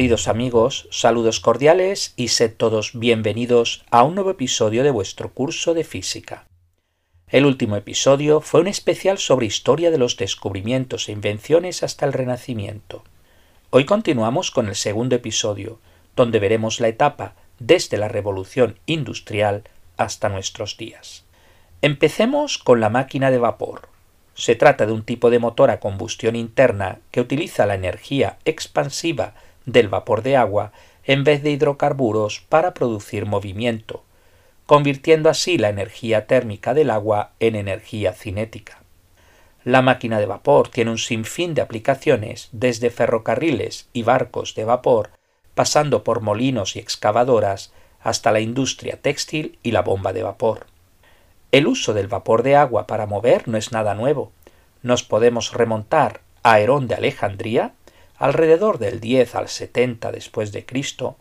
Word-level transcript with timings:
Queridos 0.00 0.28
amigos, 0.28 0.88
saludos 0.90 1.40
cordiales 1.40 2.14
y 2.16 2.28
sed 2.28 2.54
todos 2.56 2.92
bienvenidos 2.94 3.84
a 3.90 4.02
un 4.02 4.14
nuevo 4.14 4.30
episodio 4.30 4.82
de 4.82 4.90
vuestro 4.90 5.34
curso 5.34 5.74
de 5.74 5.84
física. 5.84 6.46
El 7.28 7.44
último 7.44 7.76
episodio 7.76 8.40
fue 8.40 8.62
un 8.62 8.66
especial 8.66 9.18
sobre 9.18 9.44
historia 9.44 9.90
de 9.90 9.98
los 9.98 10.16
descubrimientos 10.16 11.06
e 11.06 11.12
invenciones 11.12 11.82
hasta 11.82 12.06
el 12.06 12.14
Renacimiento. 12.14 13.04
Hoy 13.68 13.84
continuamos 13.84 14.50
con 14.50 14.68
el 14.68 14.74
segundo 14.74 15.16
episodio, 15.16 15.80
donde 16.16 16.38
veremos 16.38 16.80
la 16.80 16.88
etapa 16.88 17.34
desde 17.58 17.98
la 17.98 18.08
Revolución 18.08 18.78
Industrial 18.86 19.64
hasta 19.98 20.30
nuestros 20.30 20.78
días. 20.78 21.26
Empecemos 21.82 22.56
con 22.56 22.80
la 22.80 22.88
máquina 22.88 23.30
de 23.30 23.36
vapor. 23.36 23.90
Se 24.32 24.54
trata 24.54 24.86
de 24.86 24.92
un 24.92 25.02
tipo 25.02 25.28
de 25.28 25.40
motor 25.40 25.70
a 25.70 25.78
combustión 25.78 26.36
interna 26.36 27.00
que 27.10 27.20
utiliza 27.20 27.66
la 27.66 27.74
energía 27.74 28.38
expansiva 28.46 29.34
del 29.66 29.88
vapor 29.88 30.22
de 30.22 30.36
agua 30.36 30.72
en 31.04 31.24
vez 31.24 31.42
de 31.42 31.50
hidrocarburos 31.50 32.40
para 32.48 32.74
producir 32.74 33.26
movimiento, 33.26 34.04
convirtiendo 34.66 35.28
así 35.28 35.58
la 35.58 35.68
energía 35.68 36.26
térmica 36.26 36.74
del 36.74 36.90
agua 36.90 37.32
en 37.40 37.56
energía 37.56 38.12
cinética. 38.12 38.80
La 39.64 39.82
máquina 39.82 40.18
de 40.18 40.26
vapor 40.26 40.68
tiene 40.68 40.90
un 40.90 40.98
sinfín 40.98 41.54
de 41.54 41.62
aplicaciones, 41.62 42.48
desde 42.52 42.90
ferrocarriles 42.90 43.88
y 43.92 44.04
barcos 44.04 44.54
de 44.54 44.64
vapor, 44.64 45.10
pasando 45.54 46.04
por 46.04 46.22
molinos 46.22 46.76
y 46.76 46.78
excavadoras, 46.78 47.72
hasta 48.00 48.32
la 48.32 48.40
industria 48.40 48.98
textil 49.00 49.58
y 49.62 49.72
la 49.72 49.82
bomba 49.82 50.12
de 50.12 50.22
vapor. 50.22 50.66
El 51.52 51.66
uso 51.66 51.92
del 51.92 52.08
vapor 52.08 52.42
de 52.42 52.56
agua 52.56 52.86
para 52.86 53.06
mover 53.06 53.48
no 53.48 53.58
es 53.58 53.72
nada 53.72 53.94
nuevo. 53.94 54.32
Nos 54.82 55.02
podemos 55.02 55.52
remontar 55.52 56.20
a 56.42 56.60
Herón 56.60 56.88
de 56.88 56.94
Alejandría, 56.94 57.74
Alrededor 58.20 58.78
del 58.78 59.00
10 59.00 59.34
al 59.34 59.48
70 59.48 60.12
después 60.12 60.52
de 60.52 60.66
Cristo, 60.66 61.16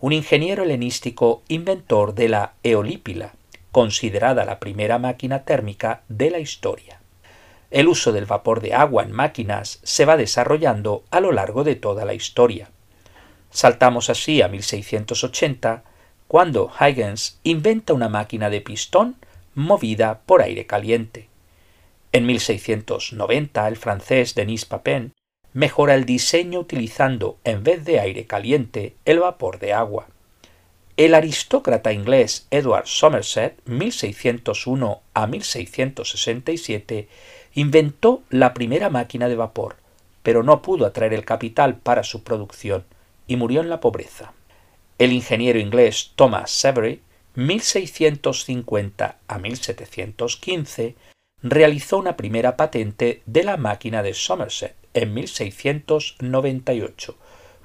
un 0.00 0.12
ingeniero 0.12 0.64
helenístico 0.64 1.42
inventor 1.48 2.14
de 2.14 2.28
la 2.28 2.52
eolípila, 2.62 3.32
considerada 3.70 4.44
la 4.44 4.60
primera 4.60 4.98
máquina 4.98 5.44
térmica 5.44 6.02
de 6.10 6.30
la 6.30 6.40
historia. 6.40 7.00
El 7.70 7.88
uso 7.88 8.12
del 8.12 8.26
vapor 8.26 8.60
de 8.60 8.74
agua 8.74 9.02
en 9.02 9.12
máquinas 9.12 9.80
se 9.82 10.04
va 10.04 10.18
desarrollando 10.18 11.04
a 11.10 11.20
lo 11.20 11.32
largo 11.32 11.64
de 11.64 11.74
toda 11.74 12.04
la 12.04 12.12
historia. 12.12 12.68
Saltamos 13.50 14.10
así 14.10 14.42
a 14.42 14.48
1680, 14.48 15.84
cuando 16.28 16.70
Huygens 16.78 17.40
inventa 17.44 17.94
una 17.94 18.10
máquina 18.10 18.50
de 18.50 18.60
pistón 18.60 19.16
movida 19.54 20.20
por 20.26 20.42
aire 20.42 20.66
caliente. 20.66 21.30
En 22.12 22.26
1690, 22.26 23.68
el 23.68 23.76
francés 23.78 24.34
Denis 24.34 24.66
Papin 24.66 25.12
mejora 25.54 25.94
el 25.94 26.04
diseño 26.04 26.60
utilizando, 26.60 27.38
en 27.44 27.62
vez 27.62 27.84
de 27.84 28.00
aire 28.00 28.26
caliente, 28.26 28.96
el 29.04 29.20
vapor 29.20 29.58
de 29.58 29.72
agua. 29.72 30.08
El 30.96 31.14
aristócrata 31.14 31.92
inglés 31.92 32.46
Edward 32.50 32.86
Somerset, 32.86 33.58
1601 33.66 35.02
a 35.14 35.26
1667, 35.26 37.08
inventó 37.54 38.22
la 38.30 38.54
primera 38.54 38.88
máquina 38.90 39.28
de 39.28 39.36
vapor, 39.36 39.76
pero 40.22 40.42
no 40.42 40.62
pudo 40.62 40.86
atraer 40.86 41.14
el 41.14 41.24
capital 41.24 41.76
para 41.76 42.04
su 42.04 42.22
producción 42.22 42.84
y 43.26 43.36
murió 43.36 43.60
en 43.60 43.68
la 43.68 43.80
pobreza. 43.80 44.32
El 44.98 45.12
ingeniero 45.12 45.58
inglés 45.58 46.12
Thomas 46.14 46.50
Savery, 46.50 47.02
1650 47.34 49.16
a 49.26 49.38
1715, 49.38 50.94
realizó 51.42 51.98
una 51.98 52.16
primera 52.16 52.56
patente 52.56 53.22
de 53.26 53.42
la 53.42 53.56
máquina 53.56 54.02
de 54.02 54.14
Somerset 54.14 54.81
en 54.94 55.14
1698, 55.14 57.16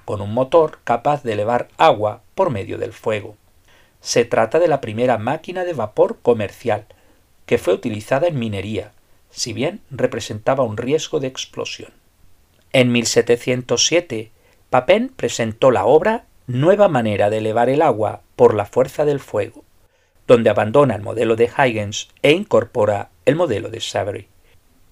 con 0.06 0.22
un 0.22 0.34
motor 0.34 0.80
capaz 0.84 1.24
de 1.24 1.34
elevar 1.34 1.68
agua 1.78 2.22
por 2.36 2.50
medio 2.50 2.78
del 2.78 2.94
fuego. 2.94 3.36
Se 4.00 4.26
trata 4.26 4.60
de 4.60 4.68
la 4.68 4.82
primera 4.82 5.18
máquina 5.18 5.66
de 5.66 5.74
vapor 5.74 6.20
comercial, 6.22 6.86
que 7.46 7.58
fue 7.58 7.74
utilizada 7.74 8.28
en 8.28 8.40
minería, 8.40 8.92
si 9.30 9.54
bien 9.54 9.82
representaba 9.90 10.64
un 10.64 10.78
riesgo 10.78 11.20
de 11.20 11.28
explosión. 11.28 11.92
En 12.74 12.92
1707, 12.92 14.32
Papin 14.70 15.10
presentó 15.16 15.72
la 15.72 15.86
obra 15.86 16.26
Nueva 16.48 16.88
manera 16.88 17.30
de 17.30 17.40
elevar 17.40 17.70
el 17.70 17.82
agua 17.82 18.22
por 18.38 18.54
la 18.54 18.66
fuerza 18.66 19.04
del 19.04 19.20
fuego, 19.20 19.66
donde 20.28 20.50
abandona 20.50 20.96
el 20.96 21.02
modelo 21.02 21.36
de 21.36 21.52
Huygens 21.52 22.08
e 22.22 22.32
incorpora 22.32 23.10
el 23.26 23.36
modelo 23.36 23.70
de 23.70 23.82
Savery. 23.82 24.28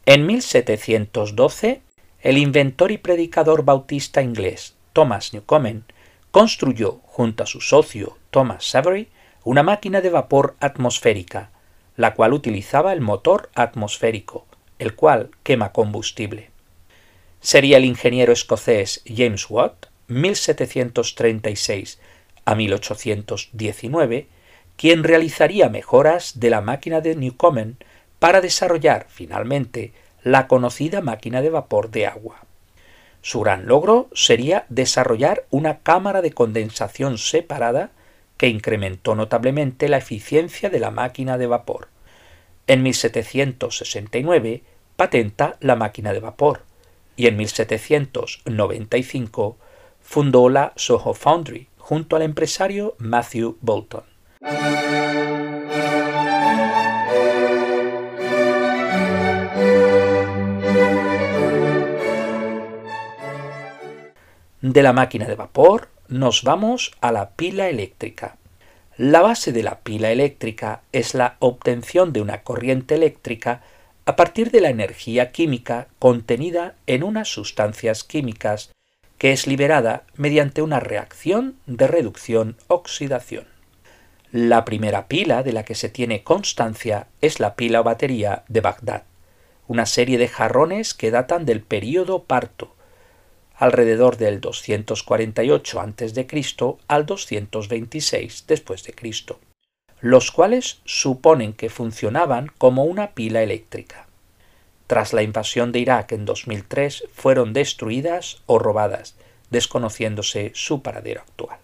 En 0.05 0.25
1712, 0.25 1.81
el 2.25 2.39
inventor 2.39 2.91
y 2.91 2.97
predicador 2.97 3.63
bautista 3.65 4.23
inglés 4.23 4.73
Thomas 4.93 5.31
Newcomen 5.31 5.83
construyó, 6.31 6.99
junto 7.03 7.43
a 7.43 7.45
su 7.45 7.61
socio 7.61 8.17
Thomas 8.31 8.65
Savery, 8.65 9.09
una 9.43 9.61
máquina 9.61 10.01
de 10.01 10.09
vapor 10.09 10.55
atmosférica, 10.59 11.51
la 11.95 12.15
cual 12.15 12.33
utilizaba 12.33 12.93
el 12.93 13.01
motor 13.01 13.51
atmosférico, 13.53 14.47
el 14.79 14.95
cual 14.95 15.29
quema 15.43 15.71
combustible. 15.71 16.49
Sería 17.41 17.77
el 17.77 17.85
ingeniero 17.85 18.33
escocés 18.33 19.03
James 19.05 19.47
Watt, 19.47 19.85
1736 20.07 21.99
a 22.43 22.55
1819, 22.55 24.27
quien 24.77 25.03
realizaría 25.03 25.69
mejoras 25.69 26.39
de 26.39 26.49
la 26.49 26.61
máquina 26.61 27.01
de 27.01 27.15
Newcomen 27.15 27.77
para 28.17 28.41
desarrollar 28.41 29.05
finalmente 29.09 29.93
la 30.25 30.47
conocida 30.47 30.99
máquina 31.01 31.41
de 31.43 31.51
vapor 31.51 31.91
de 31.91 32.07
agua. 32.07 32.45
Su 33.21 33.41
gran 33.41 33.67
logro 33.67 34.09
sería 34.11 34.65
desarrollar 34.69 35.45
una 35.51 35.77
cámara 35.79 36.23
de 36.23 36.31
condensación 36.31 37.19
separada 37.19 37.91
que 38.35 38.47
incrementó 38.47 39.13
notablemente 39.13 39.87
la 39.87 39.97
eficiencia 39.97 40.71
de 40.71 40.79
la 40.79 40.89
máquina 40.89 41.37
de 41.37 41.45
vapor. 41.45 41.89
En 42.65 42.81
1769 42.81 44.63
patenta 44.95 45.57
la 45.59 45.75
máquina 45.75 46.11
de 46.11 46.21
vapor 46.21 46.63
y 47.15 47.27
en 47.27 47.37
1795 47.37 49.57
fundó 50.01 50.49
la 50.49 50.73
Soho 50.75 51.13
Foundry 51.13 51.67
junto 51.77 52.15
al 52.15 52.23
empresario 52.23 52.95
Matthew 52.97 53.59
Bolton. 53.61 54.05
De 64.67 64.81
la 64.81 64.93
máquina 64.93 65.27
de 65.27 65.35
vapor 65.35 65.89
nos 66.07 66.41
vamos 66.41 66.93
a 66.99 67.11
la 67.11 67.29
pila 67.35 67.69
eléctrica. 67.69 68.37
La 68.97 69.21
base 69.21 69.51
de 69.51 69.61
la 69.61 69.81
pila 69.81 70.09
eléctrica 70.09 70.81
es 70.91 71.13
la 71.13 71.35
obtención 71.37 72.13
de 72.13 72.21
una 72.21 72.41
corriente 72.41 72.95
eléctrica 72.95 73.61
a 74.07 74.15
partir 74.15 74.49
de 74.49 74.61
la 74.61 74.71
energía 74.71 75.31
química 75.31 75.87
contenida 75.99 76.73
en 76.87 77.03
unas 77.03 77.27
sustancias 77.27 78.03
químicas 78.03 78.71
que 79.19 79.33
es 79.33 79.45
liberada 79.45 80.01
mediante 80.15 80.63
una 80.63 80.79
reacción 80.79 81.57
de 81.67 81.85
reducción-oxidación. 81.85 83.45
La 84.31 84.65
primera 84.65 85.07
pila 85.07 85.43
de 85.43 85.53
la 85.53 85.61
que 85.61 85.75
se 85.75 85.89
tiene 85.89 86.23
constancia 86.23 87.05
es 87.21 87.39
la 87.39 87.53
pila 87.53 87.81
o 87.81 87.83
batería 87.83 88.45
de 88.47 88.61
Bagdad, 88.61 89.03
una 89.67 89.85
serie 89.85 90.17
de 90.17 90.27
jarrones 90.27 90.95
que 90.95 91.11
datan 91.11 91.45
del 91.45 91.61
período 91.61 92.23
parto, 92.23 92.74
alrededor 93.57 94.17
del 94.17 94.41
248 94.41 95.79
a.C. 95.79 96.27
al 96.87 97.05
226 97.05 98.45
después 98.47 98.83
de 98.83 98.93
Cristo, 98.93 99.39
los 100.01 100.31
cuales 100.31 100.81
suponen 100.85 101.53
que 101.53 101.69
funcionaban 101.69 102.51
como 102.57 102.83
una 102.83 103.11
pila 103.11 103.41
eléctrica. 103.41 104.07
Tras 104.87 105.13
la 105.13 105.23
invasión 105.23 105.71
de 105.71 105.79
Irak 105.79 106.11
en 106.11 106.25
2003 106.25 107.05
fueron 107.13 107.53
destruidas 107.53 108.41
o 108.45 108.59
robadas, 108.59 109.15
desconociéndose 109.49 110.51
su 110.53 110.81
paradero 110.81 111.21
actual. 111.21 111.57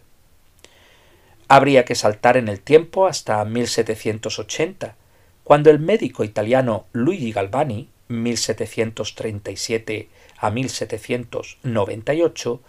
Habría 1.48 1.86
que 1.86 1.96
saltar 1.96 2.38
en 2.38 2.48
el 2.48 2.62
tiempo 2.62 3.06
hasta 3.06 3.44
1780, 3.44 4.96
cuando 5.44 5.70
el 5.70 5.80
médico 5.80 6.24
italiano 6.24 6.86
Luigi 6.94 7.34
Galvani, 7.34 7.90
1737 8.08 10.10
a 10.42 10.52
1798, 10.52 12.62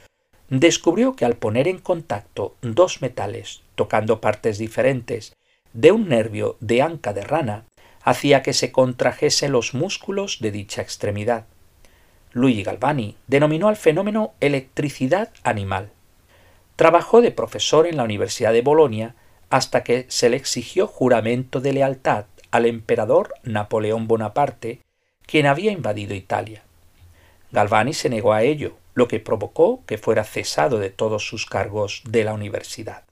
descubrió 0.50 1.16
que 1.16 1.24
al 1.24 1.36
poner 1.36 1.66
en 1.66 1.78
contacto 1.78 2.54
dos 2.60 3.00
metales 3.00 3.62
tocando 3.74 4.20
partes 4.20 4.58
diferentes 4.58 5.34
de 5.72 5.90
un 5.90 6.08
nervio 6.08 6.56
de 6.60 6.82
anca 6.82 7.14
de 7.14 7.22
rana, 7.22 7.64
hacía 8.02 8.42
que 8.42 8.52
se 8.52 8.70
contrajesen 8.70 9.52
los 9.52 9.72
músculos 9.72 10.38
de 10.40 10.50
dicha 10.50 10.82
extremidad. 10.82 11.46
Luigi 12.32 12.62
Galvani 12.62 13.16
denominó 13.26 13.68
al 13.68 13.76
fenómeno 13.76 14.34
electricidad 14.40 15.30
animal. 15.42 15.90
Trabajó 16.76 17.22
de 17.22 17.30
profesor 17.30 17.86
en 17.86 17.96
la 17.96 18.04
Universidad 18.04 18.52
de 18.52 18.62
Bolonia 18.62 19.14
hasta 19.48 19.82
que 19.82 20.04
se 20.08 20.28
le 20.28 20.36
exigió 20.36 20.86
juramento 20.86 21.60
de 21.60 21.72
lealtad 21.72 22.26
al 22.50 22.66
emperador 22.66 23.32
Napoleón 23.42 24.06
Bonaparte, 24.06 24.80
quien 25.26 25.46
había 25.46 25.72
invadido 25.72 26.14
Italia. 26.14 26.62
Galvani 27.52 27.92
se 27.92 28.08
negó 28.08 28.32
a 28.32 28.42
ello, 28.42 28.76
lo 28.94 29.08
que 29.08 29.20
provocó 29.20 29.84
que 29.86 29.98
fuera 29.98 30.24
cesado 30.24 30.78
de 30.78 30.90
todos 30.90 31.26
sus 31.26 31.46
cargos 31.46 32.02
de 32.08 32.24
la 32.24 32.34
universidad. 32.34 33.04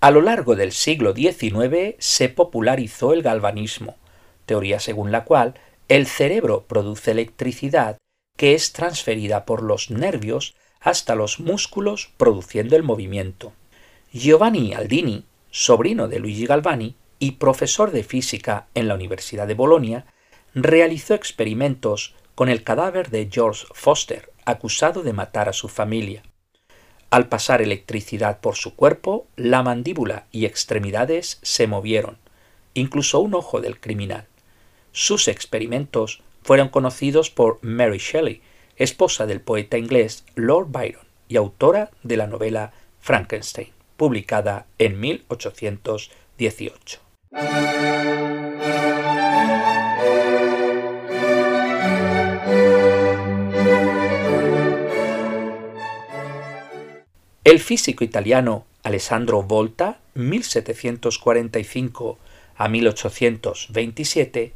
A 0.00 0.10
lo 0.10 0.20
largo 0.20 0.54
del 0.54 0.72
siglo 0.72 1.14
XIX 1.14 1.96
se 1.98 2.28
popularizó 2.28 3.12
el 3.12 3.22
galvanismo, 3.22 3.96
teoría 4.46 4.80
según 4.80 5.10
la 5.10 5.24
cual 5.24 5.54
el 5.88 6.06
cerebro 6.06 6.66
produce 6.68 7.12
electricidad 7.12 7.96
que 8.36 8.54
es 8.54 8.72
transferida 8.72 9.44
por 9.44 9.62
los 9.62 9.90
nervios 9.90 10.54
hasta 10.80 11.14
los 11.16 11.40
músculos 11.40 12.10
produciendo 12.16 12.76
el 12.76 12.84
movimiento. 12.84 13.52
Giovanni 14.12 14.74
Aldini, 14.74 15.24
sobrino 15.50 16.06
de 16.06 16.20
Luigi 16.20 16.46
Galvani 16.46 16.94
y 17.18 17.32
profesor 17.32 17.90
de 17.90 18.04
física 18.04 18.68
en 18.74 18.86
la 18.86 18.94
Universidad 18.94 19.48
de 19.48 19.54
Bolonia, 19.54 20.06
realizó 20.54 21.14
experimentos 21.14 22.14
con 22.38 22.48
el 22.48 22.62
cadáver 22.62 23.10
de 23.10 23.28
George 23.28 23.66
Foster, 23.74 24.30
acusado 24.44 25.02
de 25.02 25.12
matar 25.12 25.48
a 25.48 25.52
su 25.52 25.66
familia. 25.66 26.22
Al 27.10 27.28
pasar 27.28 27.60
electricidad 27.60 28.38
por 28.38 28.54
su 28.54 28.76
cuerpo, 28.76 29.26
la 29.34 29.64
mandíbula 29.64 30.28
y 30.30 30.46
extremidades 30.46 31.40
se 31.42 31.66
movieron, 31.66 32.18
incluso 32.74 33.18
un 33.18 33.34
ojo 33.34 33.60
del 33.60 33.80
criminal. 33.80 34.28
Sus 34.92 35.26
experimentos 35.26 36.22
fueron 36.44 36.68
conocidos 36.68 37.28
por 37.28 37.58
Mary 37.62 37.98
Shelley, 37.98 38.40
esposa 38.76 39.26
del 39.26 39.40
poeta 39.40 39.76
inglés 39.76 40.24
Lord 40.36 40.68
Byron 40.68 41.08
y 41.26 41.38
autora 41.38 41.90
de 42.04 42.18
la 42.18 42.28
novela 42.28 42.72
Frankenstein, 43.00 43.72
publicada 43.96 44.66
en 44.78 45.00
1818. 45.00 47.00
El 57.58 57.64
físico 57.64 58.04
italiano 58.04 58.66
Alessandro 58.84 59.42
Volta, 59.42 59.98
1745 60.14 62.16
a 62.54 62.68
1827, 62.68 64.52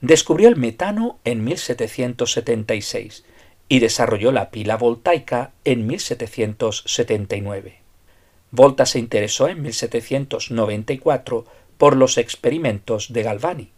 descubrió 0.00 0.48
el 0.48 0.56
metano 0.56 1.20
en 1.22 1.44
1776 1.44 3.24
y 3.68 3.78
desarrolló 3.78 4.32
la 4.32 4.50
pila 4.50 4.76
voltaica 4.76 5.52
en 5.64 5.86
1779. 5.86 7.76
Volta 8.50 8.84
se 8.84 8.98
interesó 8.98 9.46
en 9.46 9.62
1794 9.62 11.46
por 11.78 11.96
los 11.96 12.18
experimentos 12.18 13.12
de 13.12 13.22
Galvani, 13.22 13.70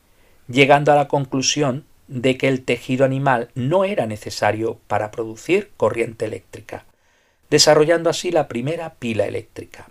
llegando 0.49 0.93
a 0.93 0.97
la 0.97 1.09
conclusión 1.09 1.85
de 2.09 2.39
que 2.39 2.49
el 2.49 2.65
tejido 2.65 3.05
animal 3.05 3.51
no 3.55 3.85
era 3.85 4.07
necesario 4.07 4.81
para 4.87 5.11
producir 5.11 5.73
corriente 5.77 6.25
eléctrica 6.25 6.87
desarrollando 7.53 8.09
así 8.09 8.31
la 8.31 8.49
primera 8.49 8.95
pila 8.95 9.27
eléctrica. 9.27 9.91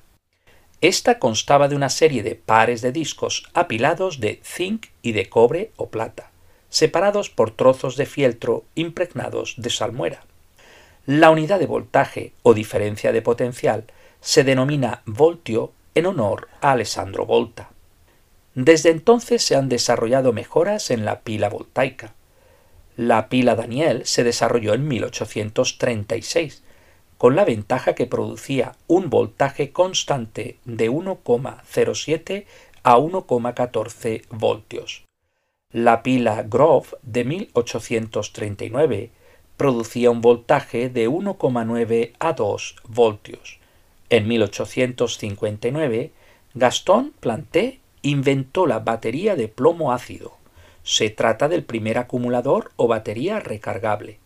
Esta 0.81 1.19
constaba 1.19 1.67
de 1.67 1.75
una 1.75 1.89
serie 1.89 2.23
de 2.23 2.33
pares 2.33 2.81
de 2.81 2.91
discos 2.91 3.47
apilados 3.53 4.19
de 4.19 4.41
zinc 4.43 4.87
y 5.03 5.11
de 5.11 5.29
cobre 5.29 5.71
o 5.75 5.89
plata, 5.89 6.31
separados 6.69 7.29
por 7.29 7.51
trozos 7.51 7.97
de 7.97 8.07
fieltro 8.07 8.65
impregnados 8.73 9.53
de 9.57 9.69
salmuera. 9.69 10.23
La 11.05 11.29
unidad 11.29 11.59
de 11.59 11.67
voltaje 11.67 12.33
o 12.41 12.55
diferencia 12.55 13.11
de 13.11 13.21
potencial 13.21 13.83
se 14.21 14.43
denomina 14.43 15.03
voltio 15.05 15.71
en 15.93 16.07
honor 16.07 16.47
a 16.61 16.71
Alessandro 16.71 17.27
Volta. 17.27 17.69
Desde 18.55 18.89
entonces 18.89 19.43
se 19.43 19.55
han 19.55 19.69
desarrollado 19.69 20.33
mejoras 20.33 20.89
en 20.89 21.05
la 21.05 21.19
pila 21.19 21.47
voltaica. 21.47 22.15
La 22.97 23.29
pila 23.29 23.53
Daniel 23.53 24.07
se 24.07 24.23
desarrolló 24.23 24.73
en 24.73 24.87
1836 24.87 26.63
con 27.21 27.35
la 27.35 27.45
ventaja 27.45 27.93
que 27.93 28.07
producía 28.07 28.71
un 28.87 29.11
voltaje 29.11 29.71
constante 29.71 30.57
de 30.65 30.89
1,07 30.89 32.45
a 32.81 32.97
1,14 32.97 34.23
voltios. 34.31 35.03
La 35.71 36.01
pila 36.01 36.41
Grove 36.41 36.87
de 37.03 37.23
1839 37.23 39.11
producía 39.55 40.09
un 40.09 40.21
voltaje 40.21 40.89
de 40.89 41.07
1,9 41.07 42.13
a 42.17 42.33
2 42.33 42.75
voltios. 42.87 43.59
En 44.09 44.27
1859, 44.27 46.13
Gaston 46.55 47.13
Planté 47.19 47.81
inventó 48.01 48.65
la 48.65 48.79
batería 48.79 49.35
de 49.35 49.47
plomo 49.47 49.91
ácido. 49.91 50.37
Se 50.81 51.11
trata 51.11 51.47
del 51.49 51.65
primer 51.65 51.99
acumulador 51.99 52.71
o 52.77 52.87
batería 52.87 53.39
recargable. 53.39 54.20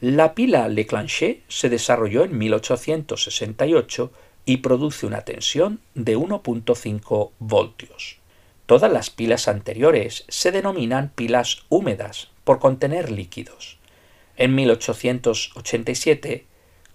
La 0.00 0.34
pila 0.34 0.66
Leclanché 0.68 1.42
se 1.48 1.68
desarrolló 1.68 2.24
en 2.24 2.38
1868 2.38 4.10
y 4.46 4.56
produce 4.58 5.04
una 5.04 5.26
tensión 5.26 5.80
de 5.94 6.16
1.5 6.16 7.32
voltios. 7.38 8.16
Todas 8.64 8.90
las 8.90 9.10
pilas 9.10 9.46
anteriores 9.46 10.24
se 10.28 10.52
denominan 10.52 11.10
pilas 11.14 11.64
húmedas 11.68 12.30
por 12.44 12.60
contener 12.60 13.10
líquidos. 13.10 13.78
En 14.38 14.54
1887, 14.54 16.46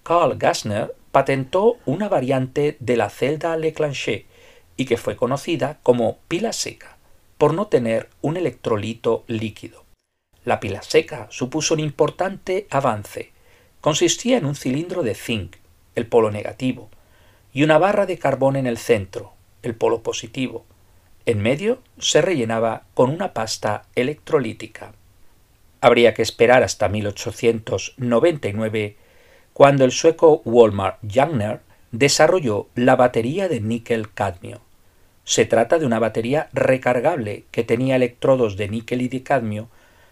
Carl 0.02 0.36
Gassner 0.36 0.92
patentó 1.12 1.76
una 1.86 2.08
variante 2.08 2.76
de 2.80 2.96
la 2.96 3.08
celda 3.08 3.56
Leclanché 3.56 4.26
y 4.76 4.84
que 4.84 4.96
fue 4.96 5.14
conocida 5.14 5.78
como 5.84 6.18
pila 6.26 6.52
seca, 6.52 6.98
por 7.38 7.54
no 7.54 7.68
tener 7.68 8.10
un 8.20 8.36
electrolito 8.36 9.22
líquido. 9.28 9.85
La 10.46 10.60
pila 10.60 10.80
seca 10.80 11.26
supuso 11.28 11.74
un 11.74 11.80
importante 11.80 12.66
avance. 12.70 13.32
Consistía 13.80 14.38
en 14.38 14.46
un 14.46 14.54
cilindro 14.54 15.02
de 15.02 15.16
zinc, 15.16 15.56
el 15.96 16.06
polo 16.06 16.30
negativo, 16.30 16.88
y 17.52 17.64
una 17.64 17.78
barra 17.78 18.06
de 18.06 18.16
carbón 18.16 18.54
en 18.54 18.68
el 18.68 18.78
centro, 18.78 19.32
el 19.64 19.74
polo 19.74 20.04
positivo. 20.04 20.64
En 21.26 21.42
medio 21.42 21.80
se 21.98 22.22
rellenaba 22.22 22.84
con 22.94 23.10
una 23.10 23.32
pasta 23.32 23.86
electrolítica. 23.96 24.92
Habría 25.80 26.14
que 26.14 26.22
esperar 26.22 26.62
hasta 26.62 26.88
1899, 26.88 28.96
cuando 29.52 29.84
el 29.84 29.90
sueco 29.90 30.42
Walmar 30.44 31.00
Jagner 31.12 31.58
desarrolló 31.90 32.68
la 32.76 32.94
batería 32.94 33.48
de 33.48 33.60
níquel-cadmio. 33.60 34.60
Se 35.24 35.44
trata 35.44 35.80
de 35.80 35.86
una 35.86 35.98
batería 35.98 36.50
recargable 36.52 37.46
que 37.50 37.64
tenía 37.64 37.96
electrodos 37.96 38.56
de 38.56 38.68
níquel 38.68 39.02
y 39.02 39.08
de 39.08 39.24
cadmio 39.24 39.68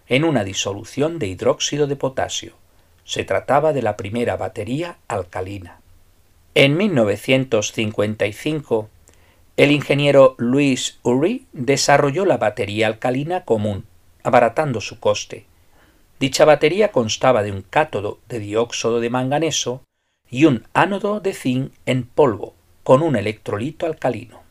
en 0.08 0.24
una 0.24 0.42
disolución 0.44 1.18
de 1.18 1.28
hidróxido 1.28 1.86
de 1.86 1.96
potasio. 1.96 2.52
Se 3.04 3.24
trataba 3.24 3.72
de 3.72 3.80
la 3.82 3.96
primera 3.96 4.36
batería 4.36 4.98
alcalina. 5.08 5.80
En 6.54 6.76
1955, 6.76 8.90
el 9.56 9.70
ingeniero 9.70 10.34
Louis 10.38 10.98
Urey 11.02 11.46
desarrolló 11.52 12.26
la 12.26 12.38
batería 12.38 12.86
alcalina 12.86 13.44
común, 13.44 13.84
abaratando 14.22 14.80
su 14.80 15.00
coste. 15.00 15.46
Dicha 16.20 16.44
batería 16.44 16.92
constaba 16.92 17.42
de 17.42 17.50
un 17.52 17.62
cátodo 17.62 18.20
de 18.28 18.38
dióxido 18.38 19.00
de 19.00 19.10
manganeso 19.10 19.82
y 20.30 20.44
un 20.44 20.66
ánodo 20.74 21.18
de 21.20 21.34
zinc 21.34 21.72
en 21.86 22.04
polvo, 22.04 22.54
con 22.82 23.02
un 23.02 23.16
electrolito 23.16 23.86
alcalino. 23.86 24.42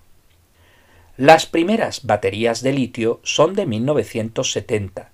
Las 1.15 1.45
primeras 1.45 2.05
baterías 2.05 2.63
de 2.63 2.73
litio 2.73 3.19
son 3.23 3.53
de 3.53 3.65
1970 3.65 5.12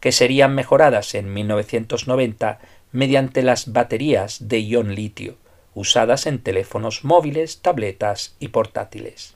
que 0.00 0.12
serían 0.12 0.54
mejoradas 0.54 1.14
en 1.14 1.32
1990 1.32 2.58
mediante 2.92 3.42
las 3.42 3.72
baterías 3.72 4.48
de 4.48 4.60
ion 4.60 4.94
litio, 4.94 5.36
usadas 5.74 6.26
en 6.26 6.38
teléfonos 6.38 7.04
móviles, 7.04 7.60
tabletas 7.60 8.36
y 8.38 8.48
portátiles. 8.48 9.34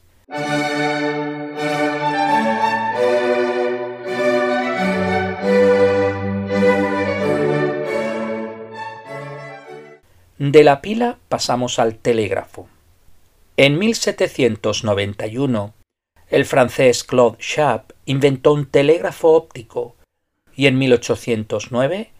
De 10.38 10.64
la 10.64 10.80
pila 10.80 11.18
pasamos 11.28 11.78
al 11.78 11.94
telégrafo. 11.94 12.68
En 13.56 13.78
1791, 13.78 15.74
el 16.30 16.46
francés 16.46 17.04
Claude 17.04 17.38
Chappe 17.38 17.94
inventó 18.06 18.52
un 18.52 18.66
telégrafo 18.66 19.28
óptico 19.32 19.94
y 20.56 20.66
en 20.66 20.78
1809 20.78 22.10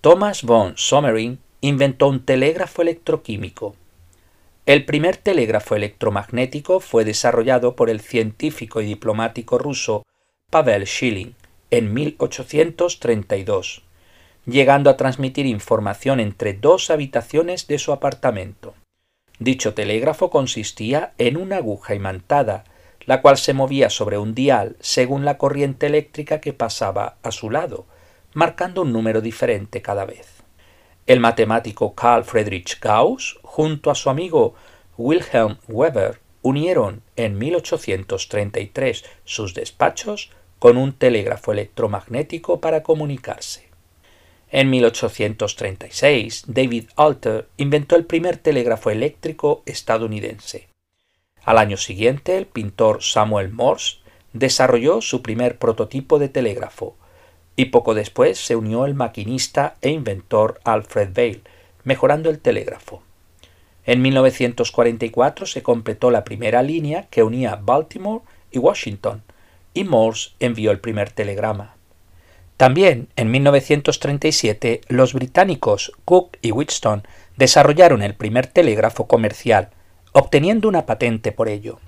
Thomas 0.00 0.42
von 0.42 0.74
Sommering 0.76 1.38
inventó 1.60 2.08
un 2.08 2.24
telégrafo 2.24 2.82
electroquímico. 2.82 3.74
El 4.64 4.84
primer 4.84 5.16
telégrafo 5.16 5.74
electromagnético 5.74 6.80
fue 6.80 7.04
desarrollado 7.04 7.74
por 7.74 7.90
el 7.90 8.00
científico 8.00 8.80
y 8.80 8.86
diplomático 8.86 9.58
ruso 9.58 10.04
Pavel 10.50 10.86
Schilling 10.86 11.34
en 11.70 11.92
1832, 11.92 13.82
llegando 14.46 14.90
a 14.90 14.96
transmitir 14.96 15.46
información 15.46 16.20
entre 16.20 16.54
dos 16.54 16.90
habitaciones 16.90 17.66
de 17.66 17.78
su 17.78 17.92
apartamento. 17.92 18.74
Dicho 19.38 19.74
telégrafo 19.74 20.30
consistía 20.30 21.12
en 21.18 21.36
una 21.36 21.56
aguja 21.56 21.94
imantada 21.94 22.64
la 23.08 23.22
cual 23.22 23.38
se 23.38 23.54
movía 23.54 23.88
sobre 23.88 24.18
un 24.18 24.34
dial 24.34 24.76
según 24.80 25.24
la 25.24 25.38
corriente 25.38 25.86
eléctrica 25.86 26.42
que 26.42 26.52
pasaba 26.52 27.16
a 27.22 27.32
su 27.32 27.48
lado, 27.48 27.86
marcando 28.34 28.82
un 28.82 28.92
número 28.92 29.22
diferente 29.22 29.80
cada 29.80 30.04
vez. 30.04 30.42
El 31.06 31.18
matemático 31.18 31.94
Carl 31.94 32.22
Friedrich 32.22 32.78
Gauss, 32.80 33.38
junto 33.40 33.90
a 33.90 33.94
su 33.94 34.10
amigo 34.10 34.56
Wilhelm 34.98 35.56
Weber, 35.68 36.20
unieron 36.42 37.00
en 37.16 37.38
1833 37.38 39.06
sus 39.24 39.54
despachos 39.54 40.30
con 40.58 40.76
un 40.76 40.92
telégrafo 40.92 41.52
electromagnético 41.52 42.60
para 42.60 42.82
comunicarse. 42.82 43.70
En 44.50 44.68
1836, 44.68 46.44
David 46.46 46.90
Alter 46.96 47.48
inventó 47.56 47.96
el 47.96 48.04
primer 48.04 48.36
telégrafo 48.36 48.90
eléctrico 48.90 49.62
estadounidense. 49.64 50.67
Al 51.48 51.56
año 51.56 51.78
siguiente, 51.78 52.36
el 52.36 52.44
pintor 52.44 53.02
Samuel 53.02 53.50
Morse 53.50 54.00
desarrolló 54.34 55.00
su 55.00 55.22
primer 55.22 55.56
prototipo 55.56 56.18
de 56.18 56.28
telégrafo, 56.28 56.94
y 57.56 57.64
poco 57.64 57.94
después 57.94 58.36
se 58.38 58.54
unió 58.54 58.84
el 58.84 58.92
maquinista 58.92 59.76
e 59.80 59.88
inventor 59.88 60.60
Alfred 60.64 61.08
Vail, 61.14 61.40
mejorando 61.84 62.28
el 62.28 62.38
telégrafo. 62.38 63.02
En 63.86 64.02
1944 64.02 65.46
se 65.46 65.62
completó 65.62 66.10
la 66.10 66.22
primera 66.22 66.62
línea 66.62 67.06
que 67.08 67.22
unía 67.22 67.58
Baltimore 67.58 68.22
y 68.50 68.58
Washington, 68.58 69.22
y 69.72 69.84
Morse 69.84 70.32
envió 70.40 70.70
el 70.70 70.80
primer 70.80 71.08
telegrama. 71.12 71.76
También 72.58 73.08
en 73.16 73.30
1937 73.30 74.82
los 74.88 75.14
británicos 75.14 75.92
Cook 76.04 76.36
y 76.42 76.52
Wheatstone 76.52 77.04
desarrollaron 77.38 78.02
el 78.02 78.14
primer 78.14 78.48
telégrafo 78.48 79.06
comercial, 79.06 79.70
obteniendo 80.18 80.68
una 80.68 80.84
patente 80.84 81.32
por 81.32 81.48
ello. 81.48 81.78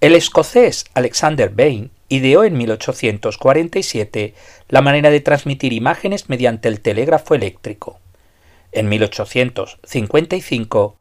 El 0.00 0.14
escocés 0.14 0.86
Alexander 0.94 1.50
Bain 1.50 1.90
ideó 2.08 2.44
en 2.44 2.56
1847 2.56 4.34
la 4.68 4.80
manera 4.80 5.10
de 5.10 5.18
transmitir 5.20 5.72
imágenes 5.72 6.28
mediante 6.28 6.68
el 6.68 6.80
telégrafo 6.80 7.34
eléctrico. 7.34 7.98
En 8.72 8.88
1855, 8.88 10.96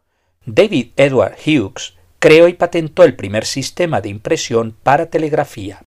David 0.45 0.87
Edward 0.97 1.35
Hughes 1.45 1.93
creó 2.17 2.47
y 2.47 2.53
patentó 2.53 3.03
el 3.03 3.15
primer 3.15 3.45
sistema 3.45 4.01
de 4.01 4.09
impresión 4.09 4.75
para 4.83 5.11
telegrafía. 5.11 5.83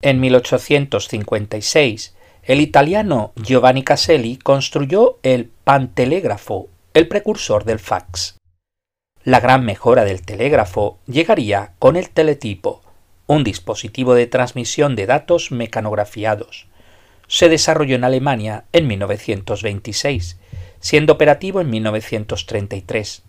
En 0.00 0.20
1856, 0.20 2.14
el 2.44 2.60
italiano 2.60 3.32
Giovanni 3.36 3.82
Caselli 3.82 4.36
construyó 4.36 5.18
el 5.22 5.50
pantelégrafo, 5.64 6.68
el 6.94 7.08
precursor 7.08 7.64
del 7.64 7.80
fax. 7.80 8.36
La 9.24 9.40
gran 9.40 9.64
mejora 9.64 10.04
del 10.04 10.20
telégrafo 10.20 10.98
llegaría 11.06 11.72
con 11.78 11.96
el 11.96 12.10
teletipo, 12.10 12.82
un 13.26 13.42
dispositivo 13.42 14.14
de 14.14 14.26
transmisión 14.26 14.96
de 14.96 15.06
datos 15.06 15.50
mecanografiados. 15.50 16.66
Se 17.26 17.48
desarrolló 17.48 17.96
en 17.96 18.04
Alemania 18.04 18.64
en 18.74 18.86
1926, 18.86 20.38
siendo 20.78 21.14
operativo 21.14 21.62
en 21.62 21.70
1933. 21.70 23.22